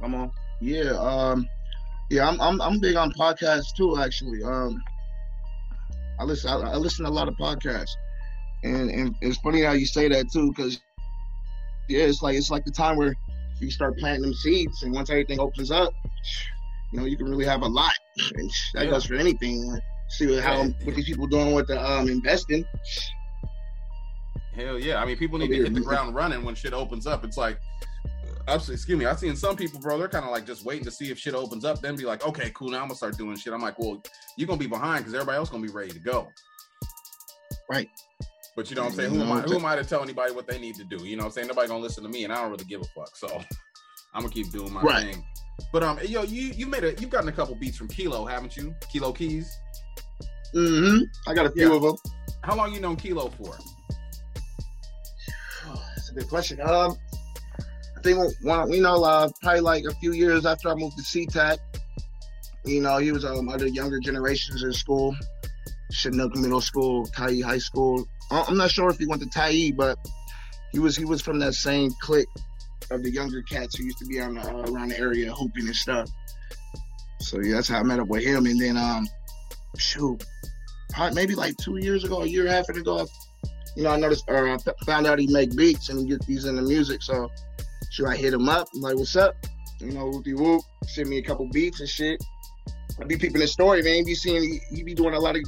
come 0.00 0.14
on 0.14 0.30
yeah 0.60 0.90
um 0.92 1.46
yeah 2.10 2.28
i'm 2.28 2.40
i'm, 2.40 2.60
I'm 2.60 2.78
big 2.78 2.96
on 2.96 3.12
podcasts 3.12 3.74
too 3.76 3.98
actually 3.98 4.42
um 4.42 4.82
i 6.18 6.24
listen 6.24 6.50
I, 6.50 6.56
I 6.72 6.76
listen 6.76 7.04
to 7.04 7.10
a 7.10 7.12
lot 7.12 7.28
of 7.28 7.34
podcasts 7.36 7.90
and 8.64 8.90
and 8.90 9.14
it's 9.20 9.38
funny 9.38 9.62
how 9.62 9.72
you 9.72 9.86
say 9.86 10.08
that 10.08 10.30
too 10.32 10.52
because 10.54 10.80
yeah 11.88 12.04
it's 12.04 12.22
like 12.22 12.36
it's 12.36 12.50
like 12.50 12.64
the 12.64 12.70
time 12.70 12.96
where 12.96 13.14
you 13.60 13.70
start 13.70 13.96
planting 13.98 14.22
them 14.22 14.34
seeds 14.34 14.82
and 14.82 14.92
once 14.92 15.10
everything 15.10 15.38
opens 15.38 15.70
up 15.70 15.92
you 16.92 16.98
know 16.98 17.04
you 17.06 17.16
can 17.16 17.26
really 17.28 17.44
have 17.44 17.62
a 17.62 17.68
lot 17.68 17.92
and 18.36 18.50
that 18.74 18.84
Yeah. 18.84 18.90
goes 18.90 19.04
for 19.04 19.14
anything 19.14 19.78
see 20.08 20.26
what, 20.26 20.42
how 20.42 20.64
what 20.84 20.96
these 20.96 21.04
people 21.04 21.26
doing 21.26 21.54
with 21.54 21.66
the 21.68 21.80
um 21.82 22.08
investing 22.08 22.64
Hell 24.52 24.80
yeah! 24.80 25.00
I 25.00 25.06
mean, 25.06 25.16
people 25.16 25.38
need 25.38 25.48
to 25.48 25.62
hit 25.62 25.72
the 25.74 25.80
ground 25.80 26.14
running 26.14 26.42
when 26.44 26.56
shit 26.56 26.72
opens 26.72 27.06
up. 27.06 27.24
It's 27.24 27.36
like. 27.36 27.58
Excuse 28.48 28.98
me. 28.98 29.06
I've 29.06 29.18
seen 29.18 29.36
some 29.36 29.56
people, 29.56 29.80
bro. 29.80 29.98
They're 29.98 30.08
kind 30.08 30.24
of 30.24 30.30
like 30.30 30.46
just 30.46 30.64
waiting 30.64 30.84
to 30.84 30.90
see 30.90 31.10
if 31.10 31.18
shit 31.18 31.34
opens 31.34 31.64
up, 31.64 31.80
then 31.80 31.96
be 31.96 32.04
like, 32.04 32.26
okay, 32.26 32.50
cool. 32.54 32.68
Now 32.70 32.78
I'm 32.78 32.84
gonna 32.88 32.96
start 32.96 33.16
doing 33.16 33.36
shit. 33.36 33.52
I'm 33.52 33.60
like, 33.62 33.78
well, 33.78 34.02
you're 34.36 34.46
gonna 34.48 34.58
be 34.58 34.66
behind 34.66 35.00
because 35.04 35.14
everybody 35.14 35.36
else 35.36 35.50
gonna 35.50 35.66
be 35.66 35.72
ready 35.72 35.90
to 35.92 35.98
go. 36.00 36.28
Right. 37.70 37.88
But 38.56 38.68
you 38.68 38.76
know 38.76 38.82
what 38.82 38.88
I'm 38.90 38.94
saying? 38.96 39.10
Who 39.10 39.20
am 39.22 39.30
I? 39.32 39.40
Who 39.42 39.54
am 39.54 39.64
I 39.64 39.76
to 39.76 39.84
tell 39.84 40.02
anybody 40.02 40.32
what 40.32 40.46
they 40.48 40.58
need 40.58 40.74
to 40.76 40.84
do? 40.84 41.04
You 41.06 41.16
know 41.16 41.22
what 41.22 41.26
I'm 41.28 41.32
saying? 41.32 41.48
Nobody 41.48 41.68
gonna 41.68 41.82
listen 41.82 42.02
to 42.02 42.08
me, 42.10 42.24
and 42.24 42.32
I 42.32 42.36
don't 42.42 42.50
really 42.50 42.64
give 42.64 42.80
a 42.80 42.84
fuck. 42.84 43.16
So 43.16 43.28
I'm 44.14 44.22
gonna 44.22 44.28
keep 44.32 44.50
doing 44.50 44.72
my 44.72 44.82
Right. 44.82 45.14
thing. 45.14 45.24
But 45.72 45.82
um, 45.84 45.98
yo, 46.04 46.22
you 46.22 46.52
you 46.52 46.66
made 46.66 46.84
a 46.84 46.94
you've 46.94 47.10
gotten 47.10 47.28
a 47.28 47.32
couple 47.32 47.54
beats 47.54 47.76
from 47.76 47.88
Kilo, 47.88 48.24
haven't 48.24 48.56
you? 48.56 48.74
Kilo 48.92 49.12
Keyz. 49.12 49.46
mm-hmm 50.54 51.04
i 51.28 51.34
got 51.34 51.46
a 51.46 51.50
few 51.50 51.68
Yeah. 51.70 51.76
of 51.76 51.82
them 51.82 51.96
How 52.42 52.56
long 52.56 52.72
you 52.74 52.80
known 52.80 52.96
Kilo 52.96 53.28
for? 53.30 53.56
Oh, 55.66 55.82
that's 55.94 56.10
a 56.10 56.14
good 56.14 56.28
question. 56.28 56.60
Um, 56.62 56.96
I 58.00 58.02
think 58.02 58.34
one, 58.40 58.72
you 58.72 58.80
know, 58.80 59.04
uh, 59.04 59.28
probably 59.42 59.60
like 59.60 59.84
a 59.84 59.94
few 59.96 60.12
years 60.12 60.46
after 60.46 60.70
I 60.70 60.74
moved 60.74 60.96
to 60.96 61.02
SeaTac, 61.02 61.58
you 62.64 62.80
know, 62.80 62.96
he 62.96 63.12
was 63.12 63.26
um 63.26 63.50
other 63.50 63.66
younger 63.66 64.00
generations 64.00 64.62
in 64.62 64.72
school, 64.72 65.14
Chinook 65.92 66.34
Middle 66.34 66.62
School, 66.62 67.06
Tyee 67.08 67.44
High 67.44 67.58
School. 67.58 68.08
I'm 68.30 68.56
not 68.56 68.70
sure 68.70 68.88
if 68.88 68.96
he 68.96 69.06
went 69.06 69.20
to 69.20 69.28
Tyee, 69.28 69.76
but 69.76 69.98
he 70.72 70.78
was 70.78 70.96
he 70.96 71.04
was 71.04 71.20
from 71.20 71.40
that 71.40 71.52
same 71.52 71.90
clique 72.00 72.26
of 72.90 73.02
the 73.02 73.10
younger 73.10 73.42
cats 73.42 73.76
who 73.76 73.84
used 73.84 73.98
to 73.98 74.06
be 74.06 74.18
on 74.18 74.34
the, 74.34 74.40
uh, 74.40 74.70
around 74.70 74.88
the 74.88 74.98
area 74.98 75.30
hooping 75.30 75.66
and 75.66 75.76
stuff. 75.76 76.08
So 77.20 77.38
yeah, 77.40 77.56
that's 77.56 77.68
how 77.68 77.80
I 77.80 77.82
met 77.82 78.00
up 78.00 78.08
with 78.08 78.24
him. 78.24 78.46
And 78.46 78.58
then 78.58 78.78
um, 78.78 79.06
shoot, 79.76 80.24
maybe 81.12 81.34
like 81.34 81.54
two 81.58 81.76
years 81.76 82.04
ago, 82.04 82.22
a 82.22 82.26
year 82.26 82.46
and 82.46 82.50
a 82.50 82.54
half 82.54 82.68
ago, 82.70 83.06
you 83.76 83.82
know, 83.82 83.90
I 83.90 83.98
noticed 83.98 84.24
or 84.26 84.48
I 84.48 84.56
found 84.86 85.06
out 85.06 85.18
he 85.18 85.26
make 85.26 85.54
beats 85.54 85.90
and 85.90 85.98
he 85.98 86.06
get 86.06 86.24
these 86.26 86.46
into 86.46 86.62
music. 86.62 87.02
So 87.02 87.30
should 87.90 88.06
I 88.06 88.16
hit 88.16 88.32
him 88.32 88.48
up? 88.48 88.68
I'm 88.74 88.80
like, 88.80 88.96
what's 88.96 89.16
up? 89.16 89.34
You 89.80 89.92
know, 89.92 90.10
whoopty 90.10 90.36
whoop, 90.36 90.62
send 90.86 91.08
me 91.08 91.18
a 91.18 91.22
couple 91.22 91.48
beats 91.50 91.80
and 91.80 91.88
shit. 91.88 92.22
I 93.00 93.04
be 93.04 93.16
peeping 93.16 93.40
his 93.40 93.52
story, 93.52 93.82
man. 93.82 94.04
Be 94.04 94.14
seeing 94.14 94.42
he, 94.42 94.60
he 94.74 94.82
be 94.82 94.94
doing 94.94 95.14
a 95.14 95.18
lot 95.18 95.36
of 95.36 95.42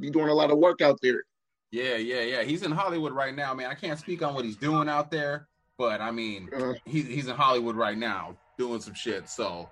be 0.00 0.10
doing 0.10 0.28
a 0.28 0.34
lot 0.34 0.50
of 0.50 0.58
work 0.58 0.80
out 0.80 0.98
there. 1.02 1.22
Yeah, 1.70 1.96
yeah, 1.96 2.20
yeah. 2.20 2.42
He's 2.42 2.62
in 2.62 2.70
Hollywood 2.70 3.12
right 3.12 3.34
now, 3.34 3.52
man. 3.52 3.68
I 3.68 3.74
can't 3.74 3.98
speak 3.98 4.22
on 4.22 4.34
what 4.34 4.44
he's 4.44 4.56
doing 4.56 4.88
out 4.88 5.10
there, 5.10 5.48
but 5.76 6.00
I 6.00 6.10
mean, 6.10 6.48
Uh, 6.56 6.74
he's 6.84 7.06
he's 7.06 7.26
in 7.26 7.34
Hollywood 7.34 7.76
right 7.76 7.98
now 7.98 8.36
doing 8.58 8.80
some 8.80 8.94
shit. 8.94 9.28
So, 9.28 9.68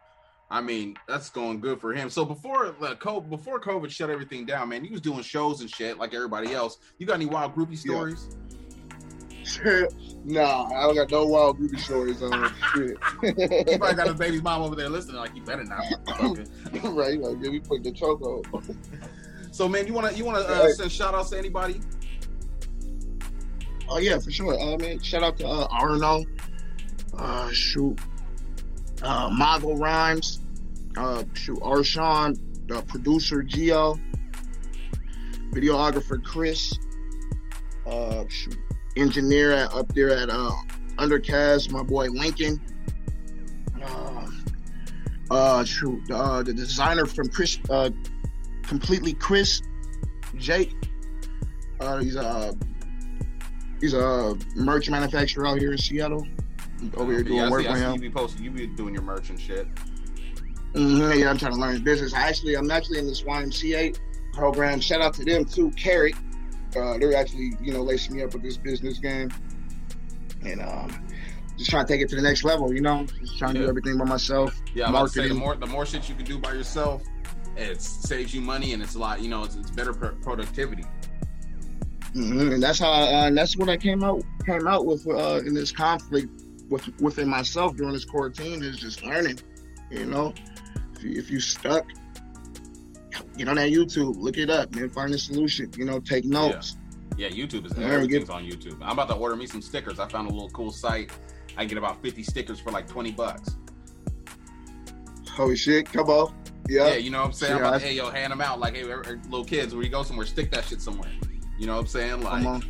I 0.51 0.61
mean, 0.61 0.96
that's 1.07 1.31
going 1.31 1.61
good 1.61 1.81
for 1.81 1.94
him. 1.94 2.11
So 2.11 2.25
before 2.25 2.75
the 2.81 2.96
COVID, 2.96 3.31
before 3.31 3.61
COVID 3.61 3.90
shut 3.90 4.11
everything 4.11 4.44
down, 4.44 4.68
man, 4.70 4.85
he 4.85 4.90
was 4.90 5.01
doing 5.01 5.22
shows 5.22 5.61
and 5.61 5.70
shit 5.70 5.98
like 5.98 6.12
everybody 6.12 6.53
else. 6.53 6.79
You 6.98 7.07
got 7.07 7.14
any 7.14 7.27
wild 7.27 7.55
groupie 7.55 7.79
stories? 7.79 8.37
nah, 10.24 10.64
I 10.66 10.83
don't 10.83 10.94
got 10.94 11.11
no 11.11 11.26
wild 11.26 11.59
groupie 11.59 11.78
stories 11.81 12.22
on 12.22 12.52
shit. 12.74 12.96
he 13.68 13.78
probably 13.78 13.96
got 13.96 14.09
a 14.09 14.14
baby's 14.14 14.42
mom 14.42 14.62
over 14.62 14.74
there 14.74 14.88
listening. 14.88 15.16
Like, 15.16 15.35
you 15.35 15.42
better 15.42 15.64
not. 15.64 15.83
right, 16.85 17.20
like 17.20 17.37
yeah, 17.40 17.50
we 17.50 17.61
put 17.61 17.83
the 17.83 17.92
choke 17.92 18.22
on. 18.22 18.42
So, 19.50 19.68
man, 19.68 19.87
you 19.87 19.92
wanna 19.92 20.12
you 20.12 20.24
wanna 20.24 20.40
uh, 20.40 20.68
send 20.68 20.90
shout 20.90 21.14
outs 21.14 21.31
to 21.31 21.38
anybody? 21.38 21.81
Oh 23.88 23.98
yeah, 23.98 24.18
for 24.18 24.31
sure. 24.31 24.59
Uh, 24.59 24.78
man, 24.78 25.00
shout 25.00 25.22
out 25.22 25.37
to 25.38 25.46
uh, 25.46 25.66
Arno. 25.70 26.24
Uh, 27.16 27.50
shoot, 27.50 27.98
uh, 29.02 29.28
Mago 29.31 29.74
Rhymes. 29.76 30.40
Uh, 30.96 31.24
shoot, 31.35 31.59
Arshawn, 31.61 32.38
the 32.68 32.83
producer 32.83 33.42
Geo, 33.42 33.98
videographer 35.50 36.22
Chris. 36.22 36.72
Uh, 37.87 38.24
shoot, 38.28 38.57
engineer 38.96 39.52
at, 39.52 39.72
up 39.72 39.92
there 39.94 40.11
at 40.11 40.31
uh, 40.31 40.50
Undercast, 40.96 41.70
my 41.70 41.83
boy 41.83 42.09
Lincoln. 42.09 42.61
Uh, 43.83 44.26
uh, 45.31 45.64
shoot, 45.64 46.00
uh, 46.11 46.42
the 46.42 46.52
designer 46.52 47.07
from 47.07 47.28
Chris, 47.28 47.59
uh, 47.70 47.90
completely 48.62 49.12
Chris, 49.14 49.62
Jake. 50.37 50.74
Uh, 51.81 51.98
he's 51.98 52.16
a 52.16 52.55
he's 53.81 53.94
a 53.94 54.37
merch 54.55 54.88
manufacturer 54.88 55.46
out 55.46 55.59
here 55.59 55.72
in 55.72 55.78
Seattle. 55.78 56.26
Over 56.96 57.12
here 57.12 57.22
doing 57.22 57.38
yeah, 57.38 57.46
I 57.46 57.50
work 57.50 57.66
I 57.66 57.72
with 57.72 57.83
him. 57.83 57.94
You 57.94 58.00
be 58.00 58.11
posting, 58.11 58.44
you 58.44 58.50
be 58.50 58.66
doing 58.66 58.94
your 58.94 59.02
merch 59.02 59.31
and 59.31 59.40
shit. 59.40 59.66
Mhm, 60.74 61.18
yeah, 61.18 61.31
I'm 61.31 61.38
trying 61.38 61.52
to 61.52 61.59
learn 61.59 61.72
his 61.72 61.83
business. 61.83 62.14
Actually, 62.14 62.57
I'm 62.57 62.70
actually 62.70 62.98
in 62.98 63.07
this 63.07 63.22
YMCA 63.22 63.98
program. 64.33 64.81
Shout 64.81 65.02
out 65.02 65.14
to 65.14 65.24
them 65.24 65.44
too, 65.44 65.70
Carrot. 65.72 66.14
Uh, 66.77 66.99
they're 66.99 67.17
actually, 67.17 67.53
you 67.61 67.73
know, 67.73 67.83
lacing 67.83 68.17
me 68.17 68.23
up 68.23 68.33
with 68.33 68.43
this 68.43 68.57
business 68.57 68.99
game, 68.99 69.31
and 70.45 70.61
um, 70.63 71.07
just 71.59 71.71
trying 71.71 71.87
to 71.87 71.93
take 71.93 72.01
it 72.01 72.09
to 72.09 72.17
the 72.17 72.23
next 72.23 72.45
level. 72.45 72.73
You 72.73 72.81
know, 72.81 73.07
just 73.21 73.39
trying 73.39 73.55
to 73.55 73.61
do 73.61 73.69
everything 73.69 73.99
by 73.99 74.05
myself. 74.05 74.55
Yeah, 74.75 74.87
I'm 74.87 74.93
to 75.07 75.09
say 75.09 75.29
the 75.29 75.35
marketing. 75.35 75.39
more 75.39 75.57
the 75.57 75.67
more 75.67 75.87
shit 75.87 76.09
you 76.09 76.15
can 76.15 76.25
do 76.25 76.39
by 76.39 76.53
yourself, 76.53 77.03
it 77.57 77.81
saves 77.81 78.35
you 78.35 78.41
money 78.41 78.73
and 78.73 78.83
it's 78.83 78.95
a 78.95 78.99
lot. 78.99 79.21
You 79.21 79.29
know, 79.29 79.45
it's, 79.45 79.57
it's 79.57 79.71
better 79.71 79.93
pro- 79.93 80.15
productivity. 80.17 80.85
Mhm, 82.15 82.55
and 82.55 82.63
that's 82.63 82.79
how, 82.79 82.91
uh, 82.93 83.27
and 83.27 83.37
that's 83.37 83.57
what 83.57 83.69
I 83.71 83.77
came 83.77 84.05
out 84.05 84.23
came 84.45 84.67
out 84.67 84.85
with 84.85 85.07
uh, 85.09 85.41
in 85.47 85.55
this 85.55 85.73
conflict 85.73 86.29
with 86.69 86.89
within 87.01 87.29
myself 87.29 87.77
during 87.77 87.93
this 87.93 88.05
quarantine 88.05 88.63
is 88.63 88.79
just 88.79 89.03
learning. 89.03 89.39
You 89.91 90.07
know, 90.07 90.35
if 90.95 91.03
you, 91.03 91.19
if 91.19 91.31
you 91.31 91.41
stuck, 91.41 91.87
get 93.37 93.48
on 93.48 93.57
that 93.57 93.70
YouTube, 93.70 94.16
look 94.16 94.38
it 94.38 94.51
up, 94.51 94.75
man, 94.75 94.90
find 94.90 95.12
a 95.14 95.18
solution. 95.18 95.70
You 95.77 95.85
know, 95.85 96.01
take 96.01 96.25
notes. 96.25 96.77
Yeah, 97.16 97.29
YouTube 97.29 97.66
is 97.66 97.77
Yeah, 97.77 97.88
everything's 97.88 98.31
on 98.31 98.44
YouTube. 98.44 98.79
I'm 98.83 98.92
about 98.92 99.09
to 99.09 99.14
order 99.14 99.37
me 99.37 99.46
some 99.46 99.61
stickers. 99.62 99.98
I 100.01 100.09
found 100.09 100.29
a 100.31 100.33
little 100.33 100.51
cool 100.51 100.70
site. 100.72 101.11
I 101.57 101.64
get 101.66 101.77
about 101.79 102.03
50 102.03 102.22
stickers 102.22 102.59
for 102.61 102.70
like 102.70 102.88
20 102.88 103.12
bucks. 103.12 103.57
Holy 105.31 105.57
shit, 105.57 105.90
come 105.92 106.09
on. 106.09 106.35
Yeah, 106.68 106.88
Yeah. 106.88 106.94
you 106.96 107.11
know 107.11 107.20
what 107.20 107.27
I'm 107.27 107.33
saying? 107.33 107.53
I'm 107.55 107.59
about 107.61 107.81
to, 107.81 107.87
hey, 107.87 107.94
yo, 107.94 108.11
hand 108.11 108.33
them 108.33 108.40
out. 108.40 108.61
Like, 108.61 108.77
hey, 108.77 108.85
er- 108.85 109.03
er, 109.07 109.20
little 109.29 109.44
kids, 109.44 109.75
where 109.75 109.83
you 109.85 109.90
go 109.90 110.03
somewhere, 110.03 110.27
stick 110.27 110.51
that 110.53 110.64
shit 110.64 110.81
somewhere. 110.81 111.11
You 111.59 111.66
know 111.66 111.75
what 111.75 111.81
I'm 111.81 111.87
saying? 111.87 112.22
Like, 112.22 112.42
Come 112.44 112.46
on. 112.46 112.64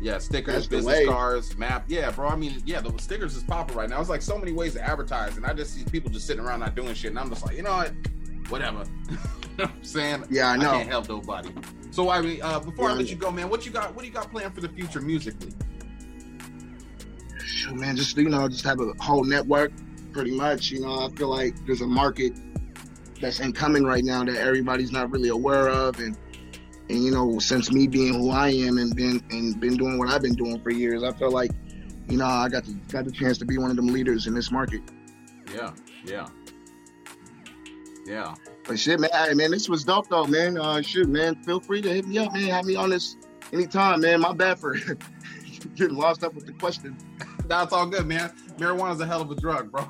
yeah, 0.00 0.18
stickers, 0.18 0.54
That's 0.54 0.66
business 0.68 1.06
cards, 1.08 1.56
map. 1.58 1.84
Yeah, 1.88 2.10
bro. 2.10 2.28
I 2.28 2.36
mean, 2.36 2.62
yeah, 2.66 2.80
the 2.80 2.96
stickers 2.98 3.36
is 3.36 3.42
popping 3.42 3.76
right 3.76 3.88
now. 3.88 4.00
It's 4.00 4.08
like 4.10 4.22
so 4.22 4.38
many 4.38 4.52
ways 4.52 4.74
to 4.74 4.82
advertise, 4.82 5.36
and 5.36 5.46
I 5.46 5.54
just 5.54 5.74
see 5.74 5.84
people 5.84 6.10
just 6.10 6.26
sitting 6.26 6.44
around 6.44 6.60
not 6.60 6.74
doing 6.74 6.94
shit, 6.94 7.10
and 7.10 7.18
I'm 7.18 7.28
just 7.30 7.44
like, 7.46 7.56
you 7.56 7.62
know 7.62 7.76
what? 7.76 7.92
Whatever. 8.48 8.84
you 9.10 9.16
know 9.16 9.20
what 9.56 9.70
I'm 9.70 9.84
saying? 9.84 10.24
Yeah, 10.30 10.48
I 10.50 10.56
know. 10.56 10.72
can't 10.72 10.88
help 10.88 11.08
nobody. 11.08 11.50
So 11.90 12.08
I 12.10 12.20
mean, 12.22 12.40
uh, 12.42 12.58
before 12.60 12.88
I 12.88 12.92
Yeah. 12.92 12.98
let 12.98 13.10
you 13.10 13.16
go, 13.16 13.30
man, 13.30 13.48
what 13.50 13.66
you 13.66 13.72
got? 13.72 13.94
What 13.94 14.02
do 14.02 14.08
you 14.08 14.14
got 14.14 14.30
planned 14.30 14.54
for 14.54 14.60
the 14.60 14.68
future 14.68 15.00
musically? 15.00 15.52
Shoot, 17.44 17.74
man, 17.76 17.96
just 17.96 18.16
you 18.16 18.28
know, 18.28 18.48
just 18.48 18.64
have 18.64 18.80
a 18.80 18.92
whole 19.00 19.24
network, 19.24 19.72
pretty 20.12 20.30
much. 20.36 20.70
You 20.70 20.80
know, 20.80 21.06
I 21.06 21.08
feel 21.10 21.28
like 21.28 21.54
there's 21.66 21.80
a 21.82 21.86
market 21.86 22.32
that's 23.20 23.40
incoming 23.40 23.84
right 23.84 24.04
now 24.04 24.24
that 24.24 24.36
everybody's 24.36 24.90
not 24.92 25.10
really 25.10 25.28
aware 25.28 25.68
of, 25.68 25.98
and 25.98 26.16
and 26.88 27.02
you 27.04 27.10
know, 27.10 27.38
since 27.38 27.70
me 27.70 27.86
being 27.86 28.14
who 28.14 28.30
I 28.30 28.48
am 28.50 28.78
and 28.78 28.94
been 28.96 29.22
and 29.30 29.58
been 29.60 29.76
doing 29.76 29.98
what 29.98 30.08
I've 30.08 30.22
been 30.22 30.34
doing 30.34 30.60
for 30.62 30.70
years, 30.70 31.02
I 31.02 31.12
feel 31.12 31.30
like, 31.30 31.50
you 32.08 32.16
know, 32.16 32.26
I 32.26 32.48
got 32.48 32.64
the 32.64 32.72
got 32.90 33.04
the 33.04 33.12
chance 33.12 33.38
to 33.38 33.44
be 33.44 33.58
one 33.58 33.70
of 33.70 33.76
them 33.76 33.88
leaders 33.88 34.26
in 34.26 34.34
this 34.34 34.50
market. 34.50 34.80
Yeah, 35.54 35.72
yeah, 36.04 36.26
yeah. 38.06 38.34
But 38.66 38.78
shit, 38.78 39.00
man, 39.00 39.10
hey, 39.12 39.34
man, 39.34 39.50
this 39.50 39.68
was 39.68 39.84
dope 39.84 40.08
though, 40.08 40.26
man. 40.26 40.58
Uh, 40.58 40.82
shit, 40.82 41.08
man, 41.08 41.36
feel 41.44 41.60
free 41.60 41.82
to 41.82 41.88
hit 41.92 42.06
me 42.06 42.18
up, 42.18 42.32
man. 42.32 42.44
Have 42.44 42.64
me 42.64 42.76
on 42.76 42.90
this 42.90 43.16
anytime, 43.52 44.00
man. 44.00 44.20
My 44.20 44.32
bad 44.32 44.58
for 44.58 44.76
getting 45.74 45.96
lost 45.96 46.24
up 46.24 46.34
with 46.34 46.46
the 46.46 46.52
question. 46.52 46.96
That's 47.46 47.72
all 47.72 47.86
good, 47.86 48.06
man. 48.06 48.32
Marijuana's 48.58 49.00
a 49.00 49.06
hell 49.06 49.20
of 49.20 49.30
a 49.30 49.34
drug, 49.34 49.70
bro. 49.70 49.88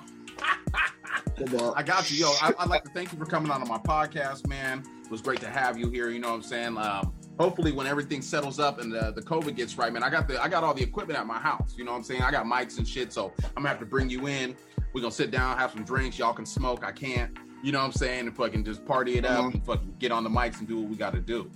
I 1.74 1.82
got 1.82 2.10
you, 2.10 2.18
yo. 2.18 2.32
I, 2.40 2.52
I'd 2.58 2.68
like 2.68 2.84
to 2.84 2.90
thank 2.90 3.12
you 3.12 3.18
for 3.18 3.24
coming 3.24 3.50
on 3.50 3.60
to 3.60 3.66
my 3.66 3.78
podcast, 3.78 4.46
man. 4.46 4.84
It 5.04 5.10
was 5.10 5.20
great 5.20 5.40
to 5.40 5.48
have 5.48 5.78
you 5.78 5.90
here. 5.90 6.08
You 6.10 6.18
know 6.18 6.28
what 6.28 6.36
I'm 6.36 6.42
saying? 6.42 6.76
Um, 6.78 7.12
hopefully, 7.38 7.72
when 7.72 7.86
everything 7.86 8.22
settles 8.22 8.60
up 8.60 8.80
and 8.80 8.92
the, 8.92 9.12
the 9.12 9.22
COVID 9.22 9.56
gets 9.56 9.76
right, 9.76 9.92
man, 9.92 10.02
I 10.02 10.10
got 10.10 10.28
the 10.28 10.42
I 10.42 10.48
got 10.48 10.62
all 10.62 10.74
the 10.74 10.82
equipment 10.82 11.18
at 11.18 11.26
my 11.26 11.38
house. 11.38 11.74
You 11.76 11.84
know 11.84 11.92
what 11.92 11.98
I'm 11.98 12.04
saying? 12.04 12.22
I 12.22 12.30
got 12.30 12.46
mics 12.46 12.78
and 12.78 12.86
shit, 12.86 13.12
so 13.12 13.32
I'm 13.44 13.62
gonna 13.62 13.68
have 13.68 13.80
to 13.80 13.86
bring 13.86 14.08
you 14.08 14.28
in. 14.28 14.54
We're 14.92 15.00
gonna 15.00 15.12
sit 15.12 15.30
down, 15.30 15.56
have 15.58 15.72
some 15.72 15.84
drinks. 15.84 16.18
Y'all 16.18 16.34
can 16.34 16.46
smoke. 16.46 16.84
I 16.84 16.92
can't. 16.92 17.36
You 17.62 17.72
know 17.72 17.78
what 17.78 17.84
I'm 17.86 17.92
saying? 17.92 18.26
And 18.26 18.36
fucking 18.36 18.64
just 18.64 18.84
party 18.84 19.18
it 19.18 19.24
up 19.24 19.54
and 19.54 19.64
fucking 19.64 19.94
get 19.98 20.10
on 20.12 20.24
the 20.24 20.30
mics 20.30 20.58
and 20.58 20.66
do 20.66 20.80
what 20.80 20.90
we 20.90 20.96
got 20.96 21.12
to 21.14 21.20
do. 21.20 21.50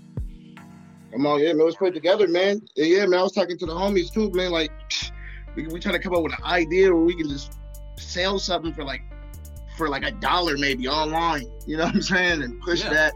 Come 1.12 1.26
on, 1.26 1.40
yeah, 1.40 1.52
man, 1.52 1.64
let's 1.64 1.76
put 1.76 1.88
it 1.88 1.94
together, 1.94 2.28
man. 2.28 2.60
Yeah, 2.74 2.98
Yeah, 2.98 3.06
man, 3.06 3.20
I 3.20 3.22
was 3.22 3.32
talking 3.32 3.58
to 3.58 3.66
the 3.66 3.72
homies 3.72 4.12
too, 4.12 4.30
man. 4.32 4.50
Like, 4.50 4.70
we 5.56 5.66
we 5.66 5.80
trying 5.80 5.94
to 5.94 5.98
come 6.00 6.14
up 6.14 6.22
with 6.22 6.32
an 6.32 6.44
idea 6.44 6.92
where 6.92 7.02
we 7.04 7.14
can 7.14 7.28
just 7.28 7.58
sell 7.96 8.38
something 8.38 8.72
for 8.72 8.84
like 8.84 9.02
for 9.76 9.88
like 9.88 10.04
a 10.04 10.12
dollar 10.12 10.56
maybe 10.56 10.86
online. 10.88 11.46
You 11.66 11.76
know 11.78 11.84
what 11.84 11.94
I'm 11.96 12.02
saying? 12.02 12.42
And 12.42 12.60
push 12.60 12.82
Yeah. 12.84 12.90
that. 12.92 13.14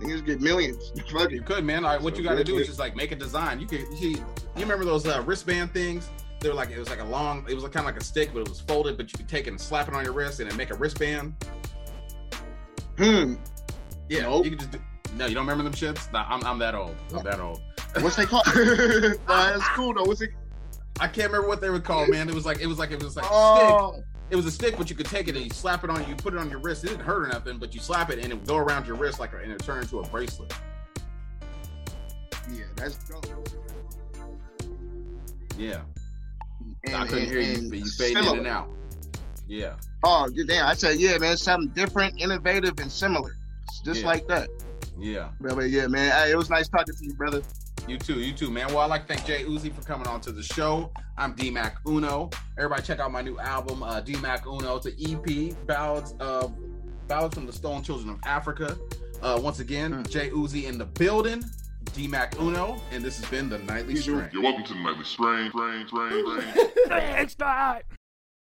Niggas 0.00 0.24
get 0.24 0.40
millions. 0.40 0.92
Fuck 1.12 1.30
You 1.30 1.42
could, 1.42 1.64
man. 1.64 1.84
All 1.84 1.92
right, 1.92 2.00
what 2.00 2.14
So 2.14 2.22
you 2.22 2.24
got 2.28 2.36
to 2.36 2.44
do 2.44 2.56
is 2.56 2.66
just 2.66 2.78
like 2.78 2.96
make 2.96 3.12
a 3.12 3.16
design. 3.16 3.60
You 3.60 3.66
could, 3.66 3.80
you, 3.98 4.10
you 4.10 4.24
remember 4.56 4.84
those 4.86 5.06
uh, 5.06 5.22
wristband 5.26 5.72
things? 5.74 6.08
They 6.40 6.48
were 6.48 6.54
like 6.54 6.70
it 6.70 6.78
was 6.78 6.88
like 6.88 7.00
a 7.00 7.04
long, 7.04 7.44
it 7.48 7.54
was 7.54 7.64
kind 7.64 7.76
of 7.76 7.84
like 7.84 7.98
a 8.00 8.04
stick, 8.04 8.30
but 8.32 8.40
it 8.40 8.48
was 8.48 8.60
folded. 8.60 8.96
But 8.96 9.12
you 9.12 9.18
could 9.18 9.28
take 9.28 9.46
it 9.46 9.50
and 9.50 9.60
slap 9.60 9.88
it 9.88 9.94
on 9.94 10.02
your 10.02 10.14
wrist 10.14 10.40
and 10.40 10.50
then 10.50 10.56
make 10.56 10.70
a 10.70 10.74
wristband. 10.74 11.34
Hmm. 13.00 13.34
Yeah, 14.10 14.22
Nope. 14.22 14.44
you 14.44 14.50
could 14.50 14.58
just 14.60 14.70
do. 14.72 14.78
No, 15.16 15.26
you 15.26 15.34
don't 15.34 15.46
remember 15.46 15.64
them 15.64 15.72
shits? 15.72 16.12
Nah, 16.12 16.26
I'm, 16.28 16.44
I'm 16.44 16.58
that 16.58 16.74
old. 16.74 16.94
I'm 17.14 17.24
that 17.24 17.40
old. 17.40 17.60
What's 18.00 18.16
they 18.16 18.26
called? 18.26 18.44
nah, 19.26 19.52
that's 19.52 19.66
cool 19.70 19.94
though. 19.94 20.04
What's 20.04 20.20
it? 20.20 20.30
I 21.00 21.08
can't 21.08 21.28
remember 21.32 21.48
what 21.48 21.60
they 21.62 21.70
were 21.70 21.80
called, 21.80 22.10
man. 22.10 22.28
It 22.28 22.34
was 22.34 22.44
like 22.44 22.60
it 22.60 22.66
was 22.66 22.78
like 22.78 22.90
it 22.90 23.02
was 23.02 23.16
like 23.16 23.24
a 23.24 23.28
stick. 23.28 23.34
Oh, 23.34 24.02
It 24.28 24.36
was 24.36 24.44
a 24.46 24.50
stick, 24.50 24.76
but 24.76 24.90
you 24.90 24.96
could 24.96 25.06
take 25.06 25.28
it 25.28 25.34
and 25.34 25.42
you 25.44 25.50
slap 25.50 25.82
it 25.82 25.90
on. 25.90 26.06
You 26.08 26.14
put 26.14 26.34
it 26.34 26.38
on 26.40 26.50
your 26.50 26.60
wrist. 26.60 26.84
It 26.84 26.88
didn't 26.88 27.04
hurt 27.04 27.24
or 27.24 27.28
nothing, 27.28 27.56
but 27.58 27.74
you 27.74 27.80
slap 27.80 28.10
it 28.10 28.18
and 28.18 28.30
it 28.30 28.34
would 28.34 28.46
go 28.46 28.56
around 28.58 28.86
your 28.86 28.96
wrist 28.96 29.18
like, 29.18 29.32
a, 29.32 29.38
and 29.38 29.50
it 29.50 29.60
turned 29.60 29.82
into 29.84 30.00
a 30.00 30.08
bracelet. 30.08 30.52
yeah, 32.52 32.64
that's 32.76 32.96
dope. 33.08 33.26
Yeah, 35.58 35.80
And, 36.84 36.94
I 36.96 37.06
couldn't 37.06 37.24
and- 37.24 37.32
hear 37.32 37.40
you, 37.40 37.68
but 37.70 37.78
you 37.78 37.86
faded 37.86 38.24
in 38.26 38.38
and 38.38 38.46
out. 38.46 38.68
Yeah, 39.48 39.74
Oh, 40.02 40.28
yeah, 40.32 40.44
damn! 40.46 40.66
I 40.66 40.74
said, 40.74 40.98
yeah, 40.98 41.18
man, 41.18 41.36
something 41.36 41.68
different, 41.70 42.20
innovative, 42.20 42.78
and 42.78 42.90
similar. 42.90 43.36
It's 43.68 43.80
just 43.80 44.00
Yeah. 44.00 44.06
like 44.06 44.26
that. 44.28 44.48
yeah. 44.98 45.28
Brother, 45.40 45.66
yeah, 45.66 45.86
man. 45.86 46.10
Hey, 46.12 46.32
it 46.32 46.36
was 46.36 46.48
nice 46.50 46.68
talking 46.68 46.94
to 46.94 47.04
you, 47.04 47.14
brother. 47.14 47.42
You 47.88 47.98
too, 47.98 48.20
you 48.20 48.32
too, 48.32 48.50
man. 48.50 48.68
Well, 48.68 48.78
I'd 48.78 48.86
like 48.90 49.06
to 49.06 49.14
thank 49.14 49.26
J. 49.26 49.44
OoOze 49.44 49.74
for 49.74 49.82
coming 49.82 50.06
on 50.06 50.20
to 50.22 50.32
the 50.32 50.42
show. 50.42 50.92
I'm 51.16 51.32
D 51.34 51.50
Mac 51.50 51.76
Uno. 51.86 52.30
Everybody 52.58 52.82
check 52.82 52.98
out 52.98 53.10
my 53.10 53.22
new 53.22 53.38
album, 53.40 53.82
uh, 53.82 54.00
D 54.00 54.16
Mac 54.16 54.46
Uno. 54.46 54.76
It's 54.76 54.86
an 54.86 54.94
EP, 55.00 55.54
Ballads 55.66 56.14
of 56.20 56.54
Ballads 57.08 57.34
from 57.34 57.46
the 57.46 57.52
Stolen 57.52 57.82
Children 57.82 58.10
of 58.10 58.18
Africa. 58.24 58.76
Uh, 59.22 59.38
once 59.42 59.60
again, 59.60 59.92
Hmm. 59.92 60.02
J. 60.04 60.30
OoOze 60.30 60.64
in 60.64 60.78
the 60.78 60.84
building, 60.86 61.42
D 61.94 62.06
Mac 62.06 62.38
Uno, 62.40 62.80
and 62.92 63.02
this 63.02 63.18
has 63.18 63.28
been 63.30 63.48
the 63.48 63.58
Nightly 63.58 63.94
You. 63.94 64.00
Strain. 64.00 64.28
You're 64.32 64.42
welcome 64.42 64.64
to 64.64 64.74
the 64.74 64.80
nightly 64.80 65.04
strain, 65.04 65.50
strain, 65.50 65.86
strain, 65.88 66.24
strain. 66.52 66.68
Thanks, 66.88 67.34